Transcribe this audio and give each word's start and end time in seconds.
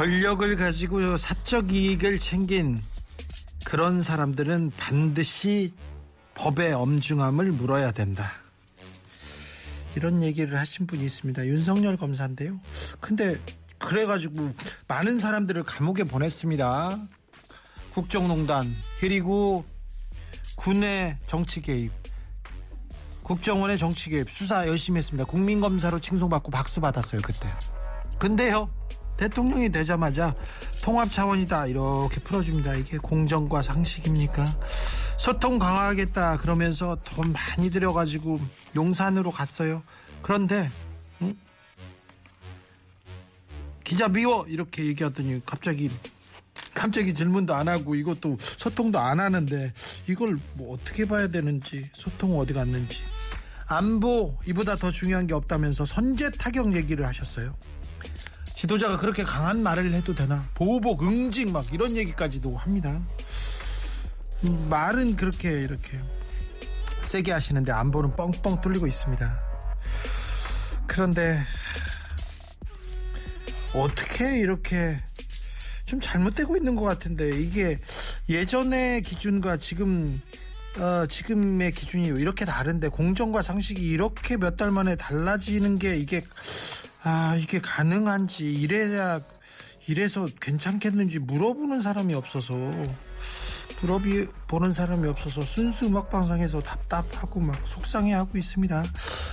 권력을 0.00 0.56
가지고 0.56 1.18
사적 1.18 1.74
이익을 1.74 2.18
챙긴 2.18 2.80
그런 3.66 4.00
사람들은 4.00 4.72
반드시 4.78 5.74
법의 6.32 6.72
엄중함을 6.72 7.52
물어야 7.52 7.92
된다. 7.92 8.32
이런 9.94 10.22
얘기를 10.22 10.58
하신 10.58 10.86
분이 10.86 11.04
있습니다. 11.04 11.46
윤석열 11.46 11.98
검사인데요. 11.98 12.58
근데 12.98 13.38
그래가지고 13.76 14.54
많은 14.88 15.20
사람들을 15.20 15.64
감옥에 15.64 16.04
보냈습니다. 16.04 16.98
국정농단 17.92 18.74
그리고 19.00 19.66
군의 20.56 21.18
정치 21.26 21.60
개입, 21.60 21.92
국정원의 23.22 23.76
정치 23.76 24.08
개입 24.08 24.30
수사 24.30 24.66
열심히 24.66 24.96
했습니다. 24.96 25.26
국민검사로 25.26 26.00
칭송받고 26.00 26.50
박수 26.50 26.80
받았어요 26.80 27.20
그때. 27.20 27.46
근데요 28.18 28.79
대통령이 29.20 29.68
되자마자 29.68 30.34
통합 30.82 31.12
차원이다 31.12 31.66
이렇게 31.66 32.20
풀어줍니다. 32.20 32.74
이게 32.76 32.96
공정과 32.96 33.60
상식입니까? 33.60 34.46
소통 35.18 35.58
강화하겠다 35.58 36.38
그러면서 36.38 36.96
돈 37.04 37.34
많이 37.34 37.70
들여가지고 37.70 38.40
용산으로 38.74 39.30
갔어요. 39.30 39.82
그런데 40.22 40.70
음? 41.20 41.38
기자 43.84 44.08
미워 44.08 44.46
이렇게 44.48 44.86
얘기하더니 44.86 45.44
갑자기 45.44 45.90
갑자기 46.72 47.12
질문도 47.12 47.54
안 47.54 47.68
하고 47.68 47.94
이것도 47.94 48.38
소통도 48.40 48.98
안 48.98 49.20
하는데 49.20 49.70
이걸 50.08 50.38
뭐 50.54 50.74
어떻게 50.74 51.04
봐야 51.04 51.28
되는지 51.28 51.90
소통 51.92 52.38
어디 52.38 52.54
갔는지 52.54 53.02
안보 53.66 54.38
이보다 54.46 54.76
더 54.76 54.90
중요한 54.90 55.26
게 55.26 55.34
없다면서 55.34 55.84
선제 55.84 56.30
타격 56.38 56.74
얘기를 56.74 57.06
하셨어요. 57.06 57.54
지도자가 58.60 58.98
그렇게 58.98 59.22
강한 59.22 59.62
말을 59.62 59.90
해도 59.94 60.14
되나? 60.14 60.44
보복, 60.52 61.02
응징 61.02 61.50
막 61.50 61.72
이런 61.72 61.96
얘기까지도 61.96 62.58
합니다. 62.58 63.00
음, 64.44 64.68
말은 64.68 65.16
그렇게 65.16 65.48
이렇게 65.62 65.98
세게 67.00 67.32
하시는데 67.32 67.72
안보는 67.72 68.16
뻥뻥 68.16 68.60
뚫리고 68.60 68.86
있습니다. 68.86 69.40
그런데 70.86 71.38
어떻게 73.72 74.40
이렇게 74.40 75.00
좀 75.86 75.98
잘못되고 75.98 76.54
있는 76.54 76.76
것 76.76 76.82
같은데 76.82 77.40
이게 77.40 77.78
예전의 78.28 79.00
기준과 79.00 79.56
지금 79.56 80.20
어, 80.76 81.06
지금의 81.06 81.72
기준이 81.72 82.08
이렇게 82.08 82.44
다른데 82.44 82.88
공정과 82.88 83.40
상식이 83.40 83.80
이렇게 83.80 84.36
몇 84.36 84.58
달 84.58 84.70
만에 84.70 84.96
달라지는 84.96 85.78
게 85.78 85.96
이게 85.96 86.22
아 87.02 87.36
이게 87.40 87.60
가능한지 87.60 88.52
이래야 88.52 89.20
이래서 89.86 90.28
괜찮겠는지 90.40 91.18
물어보는 91.18 91.80
사람이 91.80 92.14
없어서 92.14 92.54
물어비 93.80 94.26
보는 94.46 94.74
사람이 94.74 95.08
없어서 95.08 95.44
순수 95.44 95.86
음악 95.86 96.10
방송에서 96.10 96.60
답답하고 96.60 97.40
막 97.40 97.60
속상해하고 97.66 98.36
있습니다. 98.36 98.84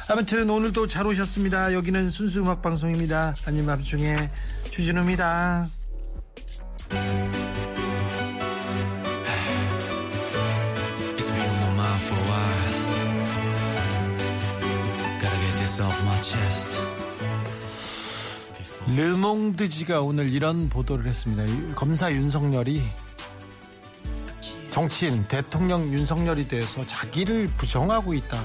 아무튼 0.08 0.50
오늘도 0.50 0.88
잘 0.88 1.06
오셨습니다. 1.06 1.74
여기는 1.74 2.10
순수 2.10 2.42
음악 2.42 2.62
방송입니다. 2.62 3.36
아님 3.46 3.66
밤중에 3.66 4.30
주진우입니다. 4.72 5.68
르몽드지가 18.98 20.02
오늘 20.02 20.28
이런 20.34 20.70
보도를 20.70 21.06
했습니다. 21.06 21.44
이 21.44 21.76
검사 21.76 22.12
윤석열이 22.12 22.82
정치인 24.72 25.28
대통령 25.28 25.88
윤석열이 25.94 26.48
대해서 26.48 26.84
자기를 26.84 27.46
부정하고 27.58 28.16
있다 28.16 28.44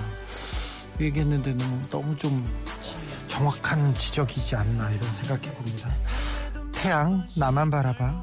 얘기했는데 1.01 1.55
너무, 1.55 1.89
너무 1.89 2.17
좀 2.19 2.45
정확한 3.29 3.95
지적이지 3.95 4.55
않나 4.57 4.91
이런 4.91 5.11
생각해 5.11 5.55
봅니다. 5.55 5.89
태양 6.73 7.27
나만 7.35 7.71
바라봐. 7.71 8.23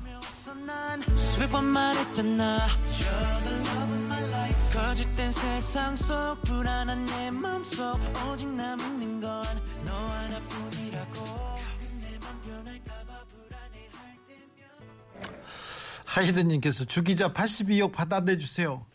거짓된 4.72 5.31
세상 5.31 5.95
속 5.95 6.41
불안한 6.44 7.07
내 7.07 7.31
맘속 7.31 8.00
오직 8.29 8.47
남는 8.47 9.19
건 9.19 9.44
너 9.85 9.94
하나뿐 9.94 10.69
하이든님께서 16.19 16.85
주기자 16.85 17.31
82억 17.31 17.91
받아내주세요. 17.91 18.85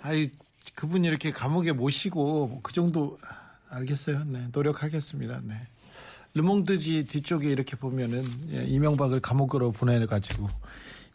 아이 0.00 0.30
그분 0.74 1.04
이렇게 1.04 1.30
감옥에 1.30 1.72
모시고 1.72 2.46
뭐그 2.46 2.72
정도 2.72 3.18
알겠어요. 3.68 4.24
네 4.24 4.48
노력하겠습니다. 4.52 5.40
네. 5.44 5.60
르몽드지 6.34 7.06
뒤쪽에 7.06 7.50
이렇게 7.50 7.76
보면은 7.76 8.24
예, 8.52 8.64
이명박을 8.64 9.20
감옥으로 9.20 9.72
보내가지고 9.72 10.48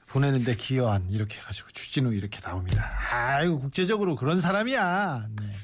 보내는데 0.07 0.55
기여한 0.55 1.09
이렇게 1.09 1.39
해가지고 1.39 1.69
주진우 1.73 2.13
이렇게 2.13 2.39
나옵니다. 2.41 2.91
아이고 3.11 3.59
국제적으로 3.59 4.15
그런 4.15 4.41
사람이야. 4.41 5.29
네. 5.39 5.55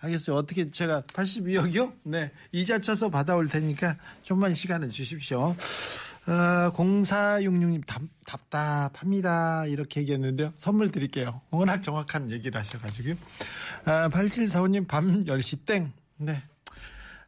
알겠어요. 0.00 0.36
어떻게 0.36 0.70
제가 0.70 1.02
82억이요? 1.02 1.92
네. 2.04 2.30
이자 2.52 2.80
쳐서 2.80 3.08
받아올 3.08 3.48
테니까 3.48 3.96
좀만 4.24 4.54
시간을 4.54 4.90
주십시오. 4.90 5.56
어, 6.26 6.72
0466님 6.72 7.86
답, 7.86 8.02
답답합니다. 8.26 9.64
이렇게 9.66 10.00
얘기했는데요. 10.00 10.52
선물 10.56 10.90
드릴게요. 10.90 11.40
워낙 11.50 11.82
정확한 11.82 12.30
얘기를 12.30 12.58
하셔가지고요. 12.58 13.14
아, 13.84 14.08
8745님 14.08 14.88
밤 14.88 15.24
10시 15.24 15.64
땡. 15.64 15.92
네. 16.16 16.42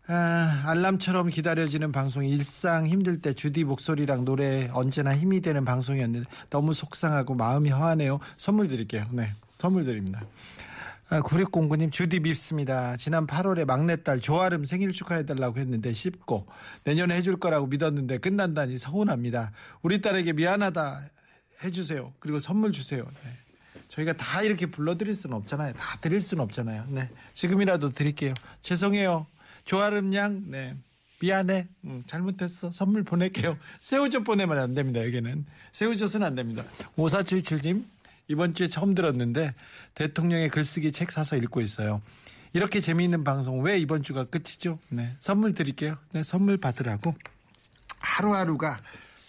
아, 0.08 0.62
알람처럼 0.66 1.28
기다려지는 1.28 1.92
방송 1.92 2.24
일상 2.24 2.86
힘들 2.86 3.20
때 3.20 3.34
주디 3.34 3.64
목소리랑 3.64 4.24
노래 4.24 4.68
언제나 4.72 5.14
힘이 5.14 5.42
되는 5.42 5.64
방송이었는데 5.64 6.26
너무 6.50 6.72
속상하고 6.72 7.34
마음이 7.34 7.70
허하네요. 7.70 8.18
선물 8.36 8.68
드릴게요. 8.68 9.06
네. 9.12 9.30
선물 9.58 9.84
드립니다. 9.84 10.22
아, 11.10 11.22
9609님 11.22 11.90
주디 11.90 12.20
밉습니다. 12.20 12.96
지난 12.98 13.26
8월에 13.26 13.64
막내딸 13.64 14.20
조아름 14.20 14.64
생일 14.64 14.92
축하해달라고 14.92 15.58
했는데 15.58 15.94
쉽고 15.94 16.46
내년에 16.84 17.16
해줄 17.16 17.38
거라고 17.38 17.66
믿었는데 17.66 18.18
끝난다니 18.18 18.76
서운합니다. 18.76 19.52
우리 19.80 20.02
딸에게 20.02 20.34
미안하다 20.34 21.06
해주세요. 21.64 22.12
그리고 22.18 22.40
선물 22.40 22.72
주세요. 22.72 23.04
네. 23.24 23.30
저희가 23.88 24.12
다 24.12 24.42
이렇게 24.42 24.66
불러드릴 24.66 25.14
수는 25.14 25.34
없잖아요. 25.36 25.72
다 25.72 25.98
드릴 26.02 26.20
수는 26.20 26.44
없잖아요. 26.44 26.84
네. 26.88 27.08
지금이라도 27.32 27.92
드릴게요. 27.92 28.34
죄송해요. 28.60 29.26
조아름 29.64 30.14
양, 30.14 30.42
네. 30.50 30.76
미안해. 31.20 31.68
음, 31.84 32.04
잘못했어. 32.06 32.70
선물 32.70 33.02
보낼게요. 33.02 33.56
새우젓 33.80 34.24
보내면 34.24 34.58
안 34.58 34.74
됩니다. 34.74 35.04
여기는. 35.04 35.46
새우젓은 35.72 36.22
안 36.22 36.34
됩니다. 36.34 36.64
5477님, 36.96 37.84
이번 38.28 38.54
주에 38.54 38.68
처음 38.68 38.94
들었는데 38.94 39.54
대통령의 39.94 40.50
글쓰기 40.50 40.92
책 40.92 41.10
사서 41.10 41.36
읽고 41.36 41.60
있어요. 41.62 42.00
이렇게 42.52 42.80
재미있는 42.80 43.24
방송 43.24 43.60
왜 43.62 43.78
이번 43.78 44.02
주가 44.02 44.24
끝이죠? 44.24 44.78
네. 44.90 45.10
선물 45.18 45.54
드릴게요. 45.54 45.96
네. 46.12 46.22
선물 46.22 46.56
받으라고. 46.58 47.14
하루하루가 48.00 48.76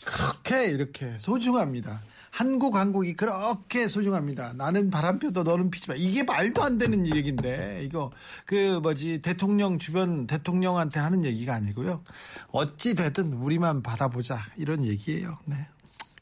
그렇게 0.05 0.65
이렇게 0.67 1.17
소중합니다. 1.19 2.01
한 2.31 2.59
곡 2.59 2.75
한 2.75 2.93
곡이 2.93 3.15
그렇게 3.15 3.87
소중합니다. 3.87 4.53
나는 4.53 4.89
바람펴도 4.91 5.43
너는 5.43 5.71
피지 5.71 5.89
마. 5.89 5.95
이게 5.97 6.23
말도 6.23 6.61
안 6.63 6.77
되는 6.77 7.07
얘기인데 7.07 7.81
이거 7.83 8.11
그 8.45 8.79
뭐지 8.81 9.21
대통령 9.21 9.79
주변 9.79 10.27
대통령한테 10.27 10.99
하는 10.99 11.25
얘기가 11.25 11.55
아니고요. 11.55 12.03
어찌 12.51 12.93
되든 12.93 13.33
우리만 13.33 13.81
바라보자 13.81 14.45
이런 14.57 14.85
얘기예요. 14.85 15.37
네. 15.45 15.55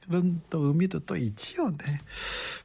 그런 0.07 0.41
또 0.49 0.67
의미도 0.67 0.99
또 0.99 1.15
있지요. 1.17 1.69
네. 1.71 1.85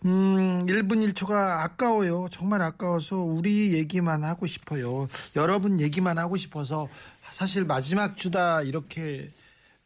음, 0.04 0.66
1분 0.66 1.12
1초가 1.12 1.64
아까워요. 1.64 2.28
정말 2.30 2.62
아까워서 2.62 3.16
우리 3.16 3.74
얘기만 3.74 4.24
하고 4.24 4.46
싶어요. 4.46 5.08
여러분 5.36 5.80
얘기만 5.80 6.18
하고 6.18 6.36
싶어서 6.36 6.88
사실 7.30 7.64
마지막 7.64 8.16
주다 8.16 8.62
이렇게 8.62 9.30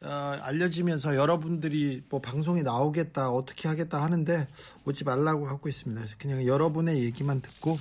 어, 0.02 0.38
알려지면서 0.42 1.16
여러분들이 1.16 2.02
뭐 2.10 2.20
방송에 2.20 2.62
나오겠다 2.62 3.30
어떻게 3.30 3.68
하겠다 3.68 4.02
하는데 4.02 4.46
오지 4.84 5.04
말라고 5.04 5.48
하고 5.48 5.68
있습니다. 5.68 6.02
그냥 6.18 6.46
여러분의 6.46 7.02
얘기만 7.04 7.40
듣고 7.40 7.78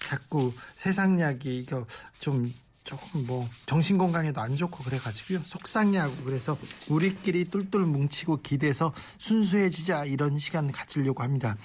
자꾸 0.00 0.52
세상 0.76 1.18
이야기 1.18 1.58
이거 1.58 1.84
좀 2.20 2.52
조금 2.88 3.26
뭐 3.26 3.46
정신 3.66 3.98
건강에도 3.98 4.40
안 4.40 4.56
좋고 4.56 4.82
그래가지고요 4.82 5.42
속상해하고 5.44 6.24
그래서 6.24 6.56
우리끼리 6.88 7.44
똘똘 7.44 7.82
뭉치고 7.82 8.40
기대서 8.40 8.94
순수해지자 9.18 10.06
이런 10.06 10.38
시간 10.38 10.72
가지려고 10.72 11.22
합니다. 11.22 11.58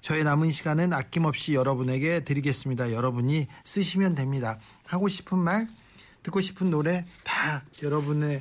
저의 0.00 0.24
남은 0.24 0.50
시간은 0.50 0.94
아낌없이 0.94 1.52
여러분에게 1.52 2.20
드리겠습니다. 2.20 2.92
여러분이 2.92 3.46
쓰시면 3.62 4.14
됩니다. 4.14 4.58
하고 4.86 5.08
싶은 5.08 5.38
말, 5.38 5.68
듣고 6.22 6.40
싶은 6.40 6.70
노래 6.70 7.04
다 7.24 7.62
여러분의 7.82 8.40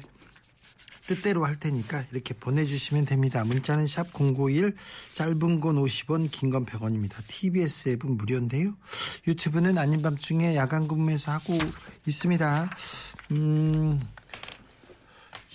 뜻대로 1.09 1.43
할 1.43 1.59
테니까 1.59 2.03
이렇게 2.11 2.35
보내주시면 2.35 3.05
됩니다. 3.05 3.43
문자는 3.43 3.87
샵 3.87 4.13
091, 4.13 4.75
짧은 5.13 5.59
건 5.59 5.75
50원, 5.77 6.29
긴 6.29 6.51
건 6.51 6.67
100원입니다. 6.67 7.15
TBS 7.27 7.89
앱은 7.89 8.15
무료인데요. 8.15 8.73
유튜브는 9.27 9.79
아닌 9.79 10.03
밤중에 10.03 10.55
야간 10.55 10.87
근무에서 10.87 11.31
하고 11.31 11.57
있습니다. 12.05 12.69
음, 13.31 13.99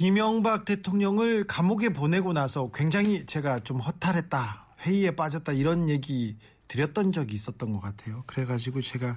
이명박 0.00 0.64
대통령을 0.64 1.44
감옥에 1.46 1.90
보내고 1.90 2.32
나서 2.32 2.70
굉장히 2.74 3.24
제가 3.24 3.60
좀 3.60 3.78
허탈했다, 3.78 4.66
회의에 4.80 5.12
빠졌다 5.12 5.52
이런 5.52 5.88
얘기 5.88 6.36
드렸던 6.68 7.12
적이 7.12 7.34
있었던 7.34 7.72
것 7.72 7.80
같아요. 7.80 8.24
그래가지고 8.26 8.82
제가 8.82 9.16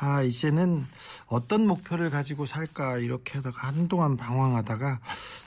아 0.00 0.22
이제는 0.22 0.84
어떤 1.26 1.66
목표를 1.66 2.10
가지고 2.10 2.46
살까 2.46 2.98
이렇게 2.98 3.34
하다가 3.38 3.68
한동안 3.68 4.16
방황하다가 4.16 5.00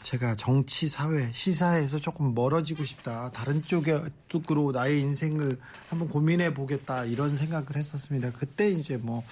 제가 0.03 0.35
정치, 0.35 0.87
사회, 0.87 1.31
시사에서 1.31 1.99
조금 1.99 2.33
멀어지고 2.33 2.83
싶다. 2.83 3.31
다른 3.31 3.61
쪽으로 3.63 4.71
나의 4.71 5.01
인생을 5.01 5.59
한번 5.89 6.07
고민해 6.09 6.53
보겠다 6.53 7.05
이런 7.05 7.37
생각을 7.37 7.75
했었습니다. 7.75 8.31
그때 8.31 8.69
이제 8.69 8.97
뭐 8.97 9.23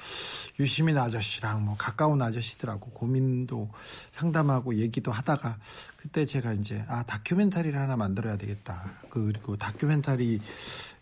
유시민 0.59 0.97
아저씨랑 0.97 1.65
뭐 1.65 1.75
가까운 1.77 2.21
아저씨들하고 2.21 2.91
고민도 2.91 3.69
상담하고 4.11 4.75
얘기도 4.75 5.11
하다가 5.11 5.57
그때 5.97 6.25
제가 6.25 6.53
이제 6.53 6.83
아 6.87 7.03
다큐멘터리를 7.03 7.79
하나 7.79 7.95
만들어야 7.95 8.37
되겠다. 8.37 8.91
그리고 9.09 9.55
다큐멘터리 9.55 10.39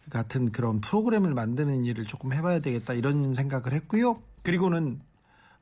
같은 0.10 0.52
그런 0.52 0.82
프로그램을 0.82 1.34
만드는 1.34 1.84
일을 1.84 2.06
조금 2.06 2.34
해봐야 2.34 2.60
되겠다 2.60 2.94
이런 2.94 3.34
생각을 3.34 3.74
했고요. 3.74 4.22
그리고는 4.44 5.00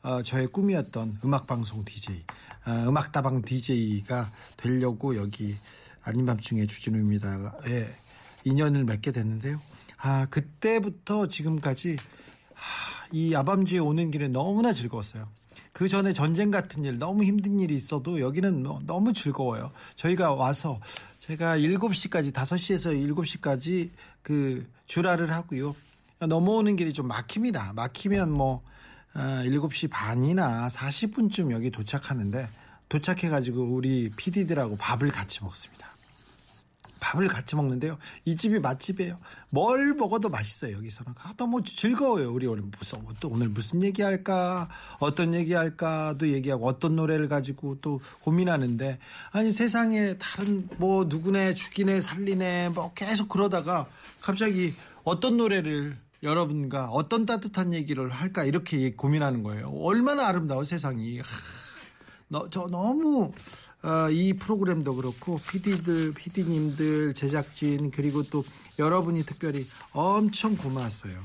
어, 0.03 0.21
저의 0.23 0.47
꿈이었던 0.47 1.19
음악방송 1.23 1.83
DJ, 1.85 2.23
어, 2.65 2.71
음악다방 2.87 3.41
DJ가 3.41 4.29
되려고 4.55 5.15
여기 5.17 5.55
아닌 6.03 6.25
밤중에 6.25 6.65
주진우입니다에 6.65 7.87
인연을 8.45 8.85
맺게 8.85 9.11
됐는데요. 9.11 9.59
아 9.97 10.25
그때부터 10.27 11.27
지금까지 11.27 11.97
아, 12.53 13.07
이 13.11 13.35
아밤주에 13.35 13.79
오는 13.79 14.11
길에 14.11 14.27
너무나 14.27 14.71
즐거웠어요. 14.73 15.27
그 15.73 15.87
전에 15.87 16.13
전쟁 16.13 16.49
같은 16.49 16.85
일, 16.85 16.97
너무 16.97 17.23
힘든 17.23 17.59
일이 17.59 17.75
있어도 17.75 18.19
여기는 18.19 18.63
뭐 18.63 18.79
너무 18.85 19.13
즐거워요. 19.13 19.71
저희가 19.95 20.33
와서 20.33 20.79
제가 21.27 21.57
7시까지, 21.57 22.31
5시에서 22.31 22.95
7시까지 23.13 23.89
그 24.21 24.65
주라를 24.85 25.29
하고요. 25.29 25.75
넘어오는 26.19 26.77
길이 26.77 26.93
좀 26.93 27.09
막힙니다. 27.09 27.73
막히면 27.73 28.31
뭐, 28.31 28.63
어, 29.13 29.19
7시 29.19 29.89
반이나 29.91 30.69
40분쯤 30.69 31.51
여기 31.51 31.69
도착하는데 31.69 32.47
도착해 32.87 33.27
가지고 33.27 33.63
우리 33.63 34.09
PD들하고 34.15 34.77
밥을 34.77 35.11
같이 35.11 35.43
먹습니다. 35.43 35.89
밥을 36.99 37.27
같이 37.27 37.55
먹는데요. 37.55 37.97
이 38.25 38.35
집이 38.35 38.59
맛집이에요. 38.59 39.19
뭘 39.49 39.93
먹어도 39.93 40.29
맛있어요. 40.29 40.75
여기서는. 40.77 41.13
아, 41.23 41.33
너무 41.37 41.63
즐거워요. 41.63 42.31
우리 42.31 42.47
오늘 42.47 42.63
무슨 42.77 42.99
또 43.19 43.29
오늘 43.29 43.49
무슨 43.49 43.83
얘기 43.83 44.01
할까, 44.01 44.69
어떤 44.99 45.33
얘기 45.33 45.53
할까도 45.53 46.27
얘기하고 46.27 46.67
어떤 46.67 46.95
노래를 46.95 47.29
가지고 47.29 47.79
또 47.81 47.99
고민하는데 48.21 48.99
아니 49.31 49.51
세상에 49.51 50.17
다른 50.17 50.67
뭐 50.77 51.05
누구네 51.05 51.53
죽이네 51.53 52.01
살리네 52.01 52.69
뭐 52.69 52.93
계속 52.93 53.29
그러다가 53.29 53.87
갑자기 54.21 54.73
어떤 55.03 55.37
노래를 55.37 55.97
여러분과 56.23 56.89
어떤 56.89 57.25
따뜻한 57.25 57.73
얘기를 57.73 58.09
할까 58.09 58.43
이렇게 58.43 58.93
고민하는 58.95 59.43
거예요. 59.43 59.69
얼마나 59.69 60.27
아름다워 60.27 60.63
세상이. 60.63 61.21
하, 62.27 62.39
너, 62.39 62.49
저 62.49 62.67
너무 62.67 63.31
어, 63.83 64.09
이 64.09 64.33
프로그램도 64.33 64.95
그렇고 64.95 65.37
PD들, 65.37 66.13
PD님들, 66.13 67.13
제작진 67.13 67.91
그리고 67.91 68.23
또 68.23 68.43
여러분이 68.79 69.23
특별히 69.23 69.67
엄청 69.91 70.55
고마웠어요. 70.57 71.17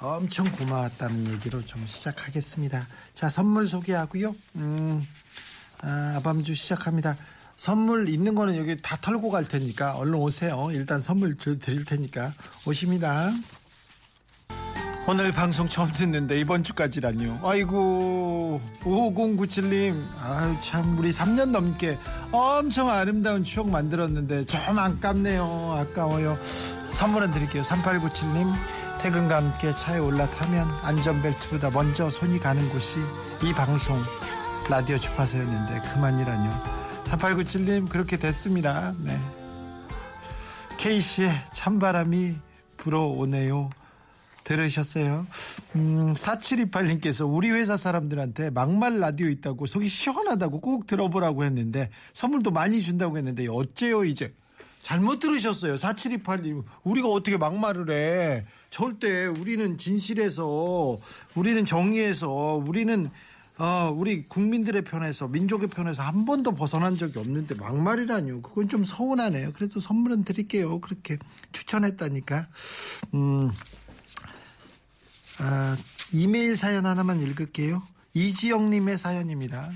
엄청 0.00 0.50
고마웠다는 0.52 1.32
얘기로 1.34 1.60
좀 1.62 1.84
시작하겠습니다. 1.86 2.86
자, 3.14 3.28
선물 3.28 3.66
소개하고요. 3.66 4.34
음, 4.56 5.06
아, 5.82 6.14
아밤주 6.16 6.54
시작합니다. 6.54 7.16
선물 7.56 8.08
있는 8.08 8.36
거는 8.36 8.56
여기 8.56 8.76
다 8.80 8.96
털고 9.00 9.30
갈 9.30 9.48
테니까 9.48 9.96
얼른 9.96 10.14
오세요. 10.14 10.68
일단 10.72 11.00
선물 11.00 11.36
드릴 11.36 11.84
테니까 11.84 12.32
오십니다. 12.64 13.32
오늘 15.10 15.32
방송 15.32 15.68
처음 15.68 15.90
듣는데 15.90 16.38
이번 16.38 16.62
주까지라니요. 16.62 17.40
아이고 17.42 18.60
5097님 18.82 20.04
아유 20.20 20.54
참 20.60 20.98
우리 20.98 21.10
3년 21.10 21.48
넘게 21.48 21.98
엄청 22.30 22.90
아름다운 22.90 23.42
추억 23.42 23.70
만들었는데 23.70 24.44
좀 24.44 24.78
아깝네요. 24.78 25.78
아까워요. 25.80 26.36
선물은 26.90 27.30
드릴게요. 27.30 27.62
3897님 27.62 28.52
퇴근과 29.00 29.36
함께 29.36 29.74
차에 29.74 29.98
올라타면 29.98 30.68
안전벨트보다 30.82 31.70
먼저 31.70 32.10
손이 32.10 32.38
가는 32.38 32.68
곳이 32.68 32.98
이 33.42 33.54
방송 33.54 34.02
라디오 34.68 34.98
주파수였는데 34.98 35.88
그만이라뇨. 35.90 36.52
3897님 37.04 37.88
그렇게 37.88 38.18
됐습니다. 38.18 38.92
네. 39.02 39.18
K씨의 40.76 41.32
찬바람이 41.52 42.36
불어오네요. 42.76 43.70
들으셨어요? 44.48 45.26
음, 45.76 46.14
4728님께서 46.14 47.30
우리 47.30 47.50
회사 47.50 47.76
사람들한테 47.76 48.48
막말 48.50 48.98
라디오 48.98 49.28
있다고 49.28 49.66
속이 49.66 49.86
시원하다고 49.88 50.60
꼭 50.60 50.86
들어보라고 50.86 51.44
했는데 51.44 51.90
선물도 52.14 52.50
많이 52.50 52.80
준다고 52.80 53.18
했는데 53.18 53.46
어째요 53.48 54.04
이제? 54.04 54.32
잘못 54.82 55.18
들으셨어요 55.20 55.74
4728님. 55.74 56.64
우리가 56.82 57.08
어떻게 57.08 57.36
막말을 57.36 57.90
해? 57.90 58.46
절대 58.70 59.26
우리는 59.26 59.76
진실에서 59.76 60.96
우리는 61.34 61.64
정의에서 61.66 62.62
우리는 62.66 63.10
어, 63.58 63.92
우리 63.94 64.24
국민들의 64.24 64.82
편에서 64.82 65.26
민족의 65.28 65.68
편에서 65.68 66.02
한 66.04 66.24
번도 66.24 66.52
벗어난 66.54 66.96
적이 66.96 67.18
없는데 67.18 67.56
막말이라뇨. 67.56 68.40
그건 68.40 68.68
좀 68.68 68.84
서운하네요. 68.84 69.52
그래도 69.52 69.80
선물은 69.80 70.22
드릴게요. 70.22 70.80
그렇게 70.80 71.18
추천했다니까. 71.52 72.46
음 73.14 73.50
아, 75.40 75.76
이메일 76.12 76.56
사연 76.56 76.86
하나만 76.86 77.20
읽을게요. 77.20 77.82
이지영님의 78.14 78.98
사연입니다. 78.98 79.70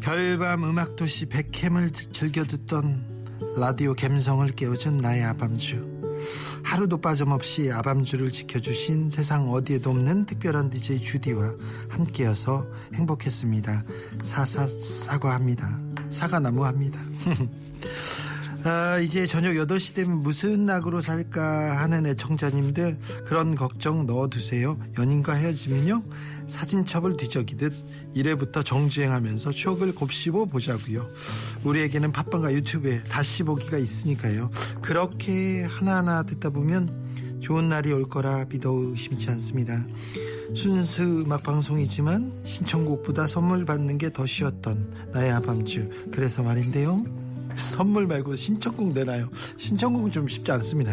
별밤 0.00 0.64
음악도시 0.64 1.26
백캠을 1.26 1.90
즐겨 1.90 2.44
듣던 2.44 3.26
라디오 3.56 3.94
갬성을 3.94 4.46
깨워준 4.52 4.98
나의 4.98 5.24
아밤주. 5.24 5.96
하루도 6.62 7.00
빠짐없이 7.00 7.70
아밤주를 7.72 8.30
지켜주신 8.30 9.10
세상 9.10 9.50
어디에도 9.50 9.90
없는 9.90 10.26
특별한 10.26 10.70
DJ 10.70 11.00
주디와 11.00 11.54
함께여서 11.88 12.64
행복했습니다. 12.94 13.84
사사 14.22 14.66
사과합니다. 14.68 15.85
사과나무 16.10 16.64
합니다. 16.64 17.00
아, 18.64 18.98
이제 18.98 19.26
저녁 19.26 19.52
8시 19.52 19.94
되면 19.94 20.22
무슨 20.22 20.66
낙으로 20.66 21.00
살까 21.00 21.80
하는 21.80 22.04
애청자님들 22.04 22.98
그런 23.24 23.54
걱정 23.54 24.06
넣어두세요. 24.06 24.76
연인과 24.98 25.34
헤어지면요. 25.34 26.02
사진첩을 26.48 27.16
뒤적이듯 27.16 27.72
1회부터 28.16 28.64
정주행하면서 28.64 29.52
추억을 29.52 29.94
곱씹어 29.94 30.46
보자고요. 30.46 31.06
우리에게는 31.62 32.10
팟빵과 32.10 32.54
유튜브에 32.54 33.02
다시 33.04 33.44
보기가 33.44 33.78
있으니까요. 33.78 34.50
그렇게 34.82 35.62
하나하나 35.62 36.24
듣다 36.24 36.50
보면 36.50 37.05
좋은 37.40 37.68
날이 37.68 37.92
올 37.92 38.08
거라 38.08 38.44
믿어 38.48 38.70
의심치 38.72 39.30
않습니다. 39.30 39.84
순수 40.54 41.02
음악 41.24 41.42
방송이지만 41.42 42.32
신청곡보다 42.44 43.26
선물 43.26 43.64
받는 43.64 43.98
게 43.98 44.10
더 44.10 44.26
쉬웠던 44.26 45.10
나의 45.12 45.32
아밤주. 45.32 45.90
그래서 46.12 46.42
말인데요. 46.42 47.04
선물 47.56 48.06
말고 48.06 48.36
신청곡 48.36 48.92
내나요? 48.92 49.28
신청곡은 49.56 50.10
좀 50.12 50.28
쉽지 50.28 50.50
않습니다. 50.52 50.92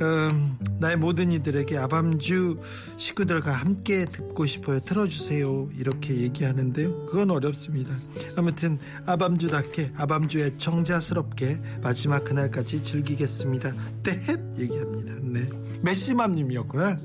음, 0.00 0.56
나의 0.78 0.96
모든 0.96 1.32
이들에게 1.32 1.76
아밤주 1.76 2.60
식구들과 2.96 3.50
함께 3.52 4.04
듣고 4.04 4.46
싶어요. 4.46 4.80
틀어주세요. 4.80 5.70
이렇게 5.76 6.16
얘기하는데요. 6.18 7.06
그건 7.06 7.30
어렵습니다. 7.30 7.94
아무튼 8.36 8.78
아밤주답게 9.06 9.92
아밤주의 9.96 10.56
청자스럽게 10.58 11.58
마지막 11.82 12.24
그날까지 12.24 12.82
즐기겠습니다. 12.82 13.74
떼헷 14.04 14.40
얘기합니다. 14.58 15.14
네. 15.22 15.48
메시맘님이었구나. 15.82 16.98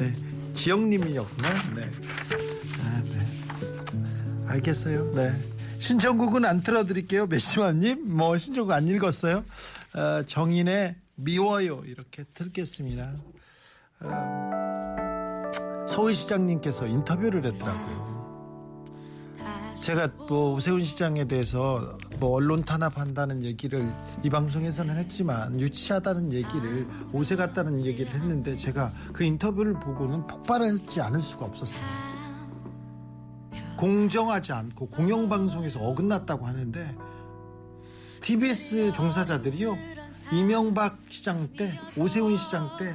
네. 0.00 0.12
지영님이었구나. 0.54 1.48
네. 1.74 1.90
아, 2.82 3.02
네. 3.12 4.46
알겠어요. 4.46 5.12
네. 5.14 5.53
신청곡은 5.84 6.46
안 6.46 6.62
틀어드릴게요. 6.62 7.26
메시맘님. 7.26 8.16
뭐 8.16 8.38
신청곡 8.38 8.72
안 8.72 8.88
읽었어요. 8.88 9.44
어, 9.94 10.22
정인의 10.26 10.96
미워요 11.16 11.82
이렇게 11.84 12.24
듣겠습니다. 12.32 13.12
어, 14.00 15.86
서울시장님께서 15.86 16.86
인터뷰를 16.86 17.44
했더라고요. 17.44 18.14
제가 19.82 20.08
뭐 20.26 20.54
오세훈 20.54 20.82
시장에 20.82 21.26
대해서 21.26 21.98
뭐 22.18 22.30
언론 22.30 22.64
탄압한다는 22.64 23.44
얘기를 23.44 23.92
이 24.22 24.30
방송에서는 24.30 24.96
했지만 24.96 25.60
유치하다는 25.60 26.32
얘기를 26.32 26.88
오세 27.12 27.36
같다는 27.36 27.84
얘기를 27.84 28.10
했는데 28.10 28.56
제가 28.56 28.90
그 29.12 29.22
인터뷰를 29.22 29.74
보고는 29.74 30.26
폭발하지 30.26 31.02
않을 31.02 31.20
수가 31.20 31.44
없었어요. 31.44 32.13
공정하지 33.76 34.52
않고 34.52 34.88
공영방송에서 34.90 35.80
어긋났다고 35.80 36.46
하는데 36.46 36.96
TBS 38.20 38.92
종사자들이요. 38.92 39.76
이명박 40.32 40.98
시장 41.10 41.52
때 41.56 41.78
오세훈 41.96 42.36
시장 42.36 42.70
때 42.78 42.94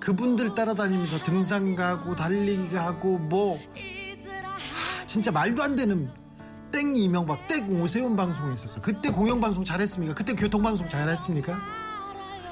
그분들 0.00 0.54
따라다니면서 0.54 1.22
등산 1.22 1.76
가고 1.76 2.16
달리기 2.16 2.70
가고 2.70 3.18
뭐 3.18 3.56
하, 3.56 5.06
진짜 5.06 5.30
말도 5.30 5.62
안 5.62 5.76
되는 5.76 6.10
땡 6.72 6.96
이명박 6.96 7.46
땡 7.46 7.80
오세훈 7.80 8.16
방송에 8.16 8.54
있었어 8.54 8.82
그때 8.82 9.10
공영방송 9.10 9.64
잘했습니까? 9.64 10.14
그때 10.14 10.34
교통방송 10.34 10.88
잘했습니까? 10.88 11.60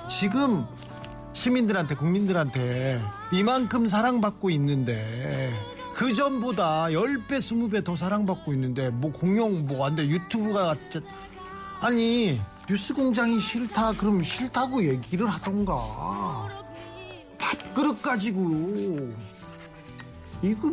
지금 0.09 0.65
시민들한테 1.33 1.97
국민들한테 1.97 3.01
이만큼 3.33 3.89
사랑받고 3.89 4.51
있는데 4.51 5.53
그 5.95 6.13
전보다 6.15 6.87
10배 6.87 7.39
20배 7.39 7.85
더 7.85 7.95
사랑받고 7.95 8.53
있는데 8.55 8.91
뭐 8.91 9.13
공영 9.13 9.67
뭐 9.67 9.87
안돼 9.87 10.07
유튜브가 10.09 10.75
아니 11.81 12.41
뉴스 12.69 12.95
공장이 12.95 13.41
싫다 13.41 13.93
그럼 13.95 14.23
싫다고 14.23 14.85
얘기를 14.85 15.27
하던가 15.27 15.75
밥그릇 17.39 18.01
가지고 18.03 19.13
이거 20.43 20.73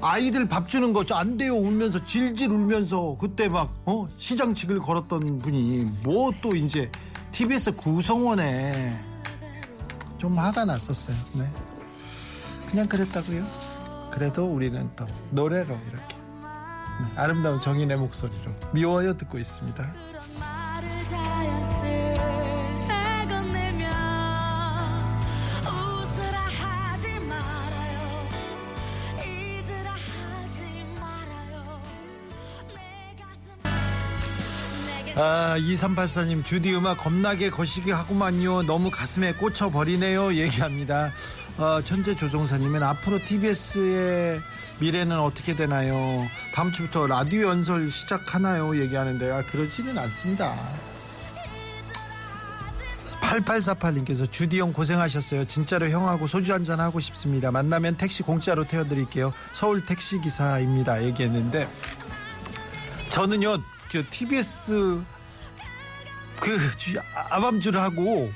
아이들 0.00 0.48
밥 0.48 0.68
주는 0.68 0.92
거 0.92 1.04
안 1.12 1.36
돼요 1.36 1.54
울면서 1.54 2.04
질질 2.04 2.50
울면서 2.50 3.16
그때 3.20 3.48
막 3.48 3.72
어? 3.84 4.08
시장직을 4.14 4.78
걸었던 4.80 5.38
분이 5.38 5.84
뭐 6.02 6.32
또 6.42 6.56
이제 6.56 6.90
TBS 7.32 7.74
구성원에 7.76 8.98
좀 10.18 10.38
화가 10.38 10.64
났었어요 10.64 11.16
네. 11.34 11.44
그냥 12.68 12.86
그랬다고요 12.88 13.71
그래도 14.12 14.44
우리는 14.46 14.90
또 14.94 15.06
노래로 15.30 15.74
이렇게 15.88 16.16
네, 16.16 17.16
아름다운 17.16 17.60
정인의 17.60 17.96
목소리로 17.96 18.52
미워요 18.72 19.16
듣고 19.16 19.38
있습니다. 19.38 19.94
아, 35.14 35.56
2384님, 35.58 36.42
주디 36.42 36.74
음악 36.74 36.96
겁나게 36.96 37.50
거시기 37.50 37.90
하구만요. 37.90 38.62
너무 38.62 38.90
가슴에 38.90 39.34
꽂혀버리네요. 39.34 40.34
얘기합니다. 40.34 41.12
어, 41.58 41.80
천재 41.84 42.16
조종사님은 42.16 42.82
앞으로 42.82 43.18
TBS의 43.24 44.40
미래는 44.78 45.18
어떻게 45.18 45.54
되나요? 45.54 46.26
다음 46.54 46.72
주부터 46.72 47.06
라디오 47.06 47.48
연설 47.48 47.90
시작하나요? 47.90 48.80
얘기하는데, 48.80 49.30
아, 49.30 49.42
그렇지는 49.42 49.96
않습니다. 49.98 50.56
8848님께서 53.20 54.30
주디 54.30 54.60
형 54.60 54.72
고생하셨어요. 54.72 55.44
진짜로 55.46 55.88
형하고 55.88 56.26
소주 56.26 56.52
한잔 56.52 56.80
하고 56.80 57.00
싶습니다. 57.00 57.52
만나면 57.52 57.96
택시 57.96 58.22
공짜로 58.22 58.66
태워드릴게요. 58.66 59.32
서울 59.52 59.82
택시 59.82 60.20
기사입니다. 60.20 61.04
얘기했는데, 61.04 61.68
저는요, 63.10 63.58
그 63.90 64.04
TBS 64.08 65.02
그 66.40 66.58
아밤주를 67.30 67.80
하고 67.80 68.32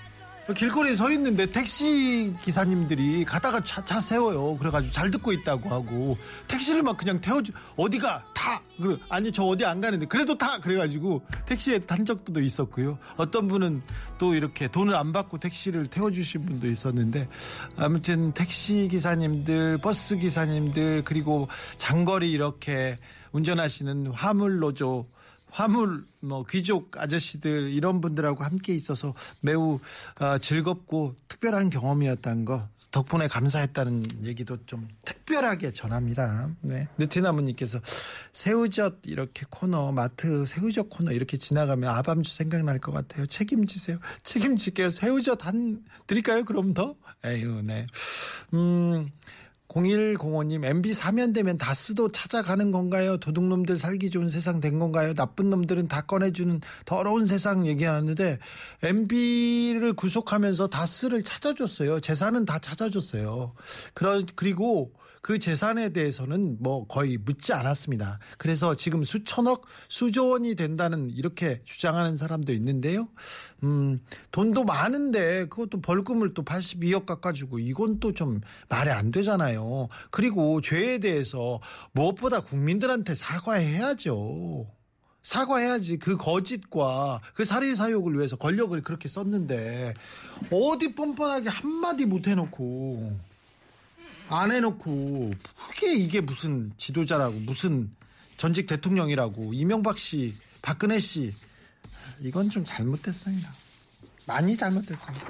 길거리에 0.54 0.94
서 0.94 1.10
있는데 1.10 1.46
택시 1.46 2.32
기사님들이 2.42 3.24
가다가 3.24 3.60
차, 3.64 3.84
차 3.84 4.00
세워요. 4.00 4.56
그래가지고 4.58 4.92
잘 4.92 5.10
듣고 5.10 5.32
있다고 5.32 5.68
하고 5.68 6.16
택시를 6.46 6.82
막 6.82 6.96
그냥 6.96 7.20
태워주 7.20 7.52
어디가 7.76 8.24
타. 8.32 8.62
그 8.80 8.98
아니 9.08 9.32
저 9.32 9.42
어디 9.42 9.64
안 9.64 9.80
가는데 9.80 10.06
그래도 10.06 10.38
타. 10.38 10.58
그래가지고 10.58 11.22
택시에 11.46 11.80
탄 11.80 12.04
적도 12.04 12.40
있었고요. 12.40 12.98
어떤 13.16 13.48
분은 13.48 13.82
또 14.18 14.34
이렇게 14.34 14.68
돈을 14.68 14.94
안 14.94 15.12
받고 15.12 15.38
택시를 15.38 15.86
태워주신 15.86 16.46
분도 16.46 16.68
있었는데 16.68 17.28
아무튼 17.76 18.32
택시 18.32 18.86
기사님들, 18.88 19.78
버스 19.78 20.16
기사님들 20.16 21.02
그리고 21.04 21.48
장거리 21.76 22.30
이렇게 22.30 22.98
운전하시는 23.32 24.08
화물 24.12 24.60
노조 24.60 25.06
화물 25.56 26.04
뭐 26.20 26.44
귀족 26.44 26.98
아저씨들 26.98 27.70
이런 27.70 28.02
분들하고 28.02 28.44
함께 28.44 28.74
있어서 28.74 29.14
매우 29.40 29.80
어, 30.20 30.36
즐겁고 30.38 31.16
특별한 31.28 31.70
경험이었다는 31.70 32.44
거 32.44 32.68
덕분에 32.90 33.26
감사했다는 33.26 34.24
얘기도 34.24 34.58
좀 34.66 34.86
특별하게 35.06 35.72
전합니다. 35.72 36.50
네. 36.60 36.86
느티나무님께서 36.98 37.80
새우젓 38.32 38.98
이렇게 39.04 39.46
코너 39.48 39.92
마트 39.92 40.44
새우젓 40.44 40.90
코너 40.90 41.12
이렇게 41.12 41.38
지나가면 41.38 41.88
아밤주 41.88 42.34
생각날 42.34 42.78
것 42.78 42.92
같아요. 42.92 43.26
책임지세요. 43.26 43.98
책임질게요. 44.24 44.90
새우젓 44.90 45.46
한 45.46 45.82
드릴까요? 46.06 46.44
그럼 46.44 46.74
더? 46.74 46.96
에휴, 47.24 47.62
네. 47.62 47.86
음. 48.52 49.10
0105님, 49.68 50.64
MB 50.64 50.92
사면 50.94 51.32
되면 51.32 51.58
다스도 51.58 52.10
찾아가는 52.12 52.70
건가요? 52.70 53.18
도둑놈들 53.18 53.76
살기 53.76 54.10
좋은 54.10 54.28
세상 54.28 54.60
된 54.60 54.78
건가요? 54.78 55.14
나쁜 55.14 55.50
놈들은 55.50 55.88
다 55.88 56.02
꺼내주는 56.02 56.60
더러운 56.84 57.26
세상 57.26 57.66
얘기하는데, 57.66 58.38
MB를 58.82 59.92
구속하면서 59.94 60.68
다스를 60.68 61.22
찾아줬어요. 61.22 62.00
재산은 62.00 62.44
다 62.44 62.58
찾아줬어요. 62.58 63.54
그러, 63.94 64.22
그리고 64.34 64.92
그 65.26 65.40
재산에 65.40 65.88
대해서는 65.88 66.58
뭐 66.60 66.86
거의 66.86 67.18
묻지 67.18 67.52
않았습니다. 67.52 68.20
그래서 68.38 68.76
지금 68.76 69.02
수천억, 69.02 69.66
수조 69.88 70.28
원이 70.28 70.54
된다는 70.54 71.10
이렇게 71.10 71.60
주장하는 71.64 72.16
사람도 72.16 72.52
있는데요. 72.52 73.08
음, 73.64 73.98
돈도 74.30 74.62
많은데 74.62 75.46
그것도 75.48 75.80
벌금을 75.80 76.32
또 76.32 76.44
82억 76.44 77.06
깎아주고 77.06 77.58
이건 77.58 77.98
또 77.98 78.12
좀 78.12 78.40
말이 78.68 78.88
안 78.88 79.10
되잖아요. 79.10 79.88
그리고 80.12 80.60
죄에 80.60 80.98
대해서 80.98 81.60
무엇보다 81.90 82.42
국민들한테 82.42 83.16
사과해야죠. 83.16 84.68
사과해야지 85.24 85.98
그 85.98 86.16
거짓과 86.16 87.20
그 87.34 87.44
살해 87.44 87.74
사욕을 87.74 88.14
위해서 88.14 88.36
권력을 88.36 88.80
그렇게 88.82 89.08
썼는데 89.08 89.94
어디 90.52 90.94
뻔뻔하게 90.94 91.48
한마디 91.48 92.06
못 92.06 92.28
해놓고 92.28 93.35
안 94.28 94.50
해놓고 94.50 95.30
그게 95.68 95.94
이게 95.94 96.20
무슨 96.20 96.72
지도자라고 96.76 97.34
무슨 97.40 97.90
전직 98.36 98.66
대통령이라고 98.66 99.52
이명박 99.54 99.98
씨 99.98 100.34
박근혜 100.62 100.98
씨 101.00 101.34
이건 102.20 102.50
좀 102.50 102.64
잘못됐습니다. 102.64 103.48
많이 104.26 104.56
잘못됐습니다. 104.56 105.26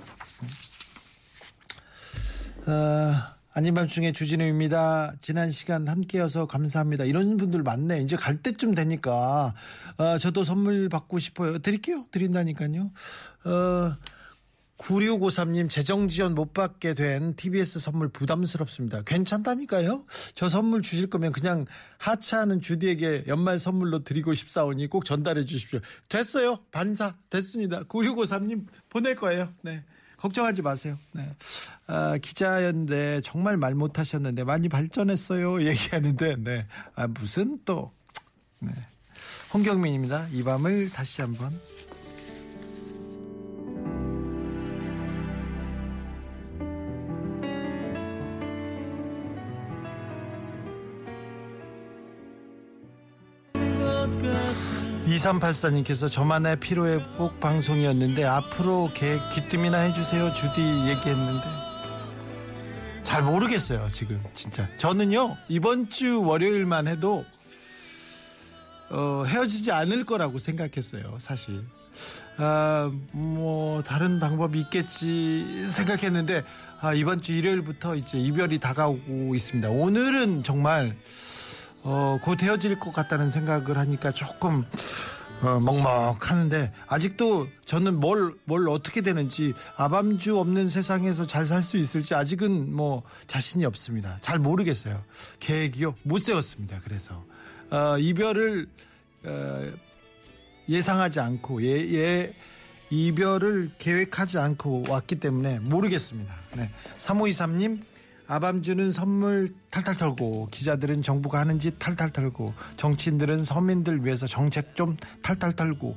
어, 2.66 3.36
아닌 3.52 3.74
밤중에 3.74 4.12
주진우입니다. 4.12 5.14
지난 5.20 5.52
시간 5.52 5.88
함께여서 5.88 6.46
감사합니다. 6.46 7.04
이런 7.04 7.36
분들 7.36 7.62
많네. 7.62 8.02
이제 8.02 8.16
갈 8.16 8.36
때쯤 8.36 8.74
되니까 8.74 9.54
어, 9.98 10.18
저도 10.18 10.44
선물 10.44 10.88
받고 10.88 11.18
싶어요. 11.18 11.58
드릴게요. 11.58 12.06
드린다니까요. 12.10 12.90
어, 13.44 13.96
9653님 14.78 15.70
재정 15.70 16.08
지원 16.08 16.34
못 16.34 16.52
받게 16.52 16.94
된 16.94 17.34
TBS 17.34 17.78
선물 17.78 18.08
부담스럽습니다. 18.08 19.02
괜찮다니까요. 19.02 20.04
저 20.34 20.48
선물 20.48 20.82
주실 20.82 21.08
거면 21.08 21.32
그냥 21.32 21.66
하차하는 21.98 22.60
주디에게 22.60 23.24
연말 23.26 23.58
선물로 23.58 24.04
드리고 24.04 24.34
싶사오니 24.34 24.88
꼭 24.88 25.04
전달해 25.04 25.44
주십시오. 25.44 25.80
됐어요. 26.08 26.58
반사 26.70 27.14
됐습니다. 27.30 27.82
9653님 27.84 28.66
보낼 28.90 29.16
거예요. 29.16 29.48
네. 29.62 29.82
걱정하지 30.16 30.62
마세요. 30.62 30.98
네. 31.12 31.28
아, 31.86 32.16
기자였는데 32.18 33.20
정말 33.22 33.56
말 33.56 33.74
못하셨는데 33.74 34.44
많이 34.44 34.68
발전했어요. 34.68 35.62
얘기하는데, 35.68 36.36
네. 36.38 36.66
아, 36.94 37.06
무슨 37.06 37.58
또, 37.64 37.92
네. 38.60 38.72
홍경민입니다. 39.52 40.28
이 40.32 40.42
밤을 40.42 40.90
다시 40.90 41.20
한번. 41.20 41.52
(2384님께서) 55.16 56.10
저만의 56.10 56.60
피로 56.60 56.86
회복 56.86 57.40
방송이었는데 57.40 58.24
앞으로 58.24 58.90
계획 58.94 59.20
귀뜸이나 59.34 59.78
해주세요 59.78 60.32
주디 60.34 60.60
얘기했는데 60.60 61.44
잘 63.02 63.22
모르겠어요 63.22 63.88
지금 63.92 64.22
진짜 64.34 64.68
저는요 64.78 65.36
이번 65.48 65.88
주 65.88 66.22
월요일만 66.22 66.88
해도 66.88 67.24
어, 68.90 69.24
헤어지지 69.26 69.72
않을 69.72 70.04
거라고 70.04 70.38
생각했어요, 70.38 71.16
사실. 71.18 71.64
아, 72.36 72.90
뭐, 73.12 73.82
다른 73.82 74.20
방법이 74.20 74.60
있겠지 74.60 75.66
생각했는데, 75.68 76.44
아, 76.80 76.94
이번 76.94 77.20
주 77.20 77.32
일요일부터 77.32 77.96
이제 77.96 78.18
이별이 78.18 78.60
다가오고 78.60 79.34
있습니다. 79.34 79.70
오늘은 79.70 80.44
정말, 80.44 80.96
어, 81.88 82.18
곧 82.20 82.42
헤어질 82.42 82.80
것 82.80 82.92
같다는 82.92 83.30
생각을 83.30 83.78
하니까 83.78 84.10
조금, 84.10 84.64
어, 85.40 85.60
먹먹하는데, 85.60 86.72
아직도 86.88 87.46
저는 87.64 88.00
뭘, 88.00 88.34
뭘 88.44 88.68
어떻게 88.68 89.02
되는지, 89.02 89.54
아밤주 89.76 90.38
없는 90.38 90.68
세상에서 90.68 91.26
잘 91.26 91.46
살 91.46 91.62
수 91.62 91.76
있을지 91.76 92.14
아직은 92.14 92.74
뭐 92.74 93.04
자신이 93.28 93.64
없습니다. 93.64 94.18
잘 94.20 94.40
모르겠어요. 94.40 95.00
계획이요? 95.38 95.94
못 96.02 96.22
세웠습니다. 96.22 96.80
그래서. 96.82 97.24
어, 97.70 97.96
이별을 97.98 98.66
어, 99.24 99.72
예상하지 100.68 101.20
않고 101.20 101.62
예, 101.62 101.94
예 101.94 102.34
이별을 102.90 103.72
계획하지 103.78 104.38
않고 104.38 104.84
왔기 104.88 105.16
때문에 105.16 105.60
모르겠습니다. 105.60 106.34
네. 106.56 106.70
3523님 106.98 107.80
아밤주는 108.28 108.90
선물 108.90 109.54
탈탈 109.70 109.96
털고 109.96 110.48
기자들은 110.50 111.02
정부가 111.02 111.38
하는 111.40 111.58
짓 111.58 111.78
탈탈 111.78 112.10
털고 112.10 112.54
정치인들은 112.76 113.44
서민들 113.44 114.04
위해서 114.04 114.26
정책 114.26 114.74
좀 114.74 114.96
탈탈 115.22 115.52
털고 115.52 115.96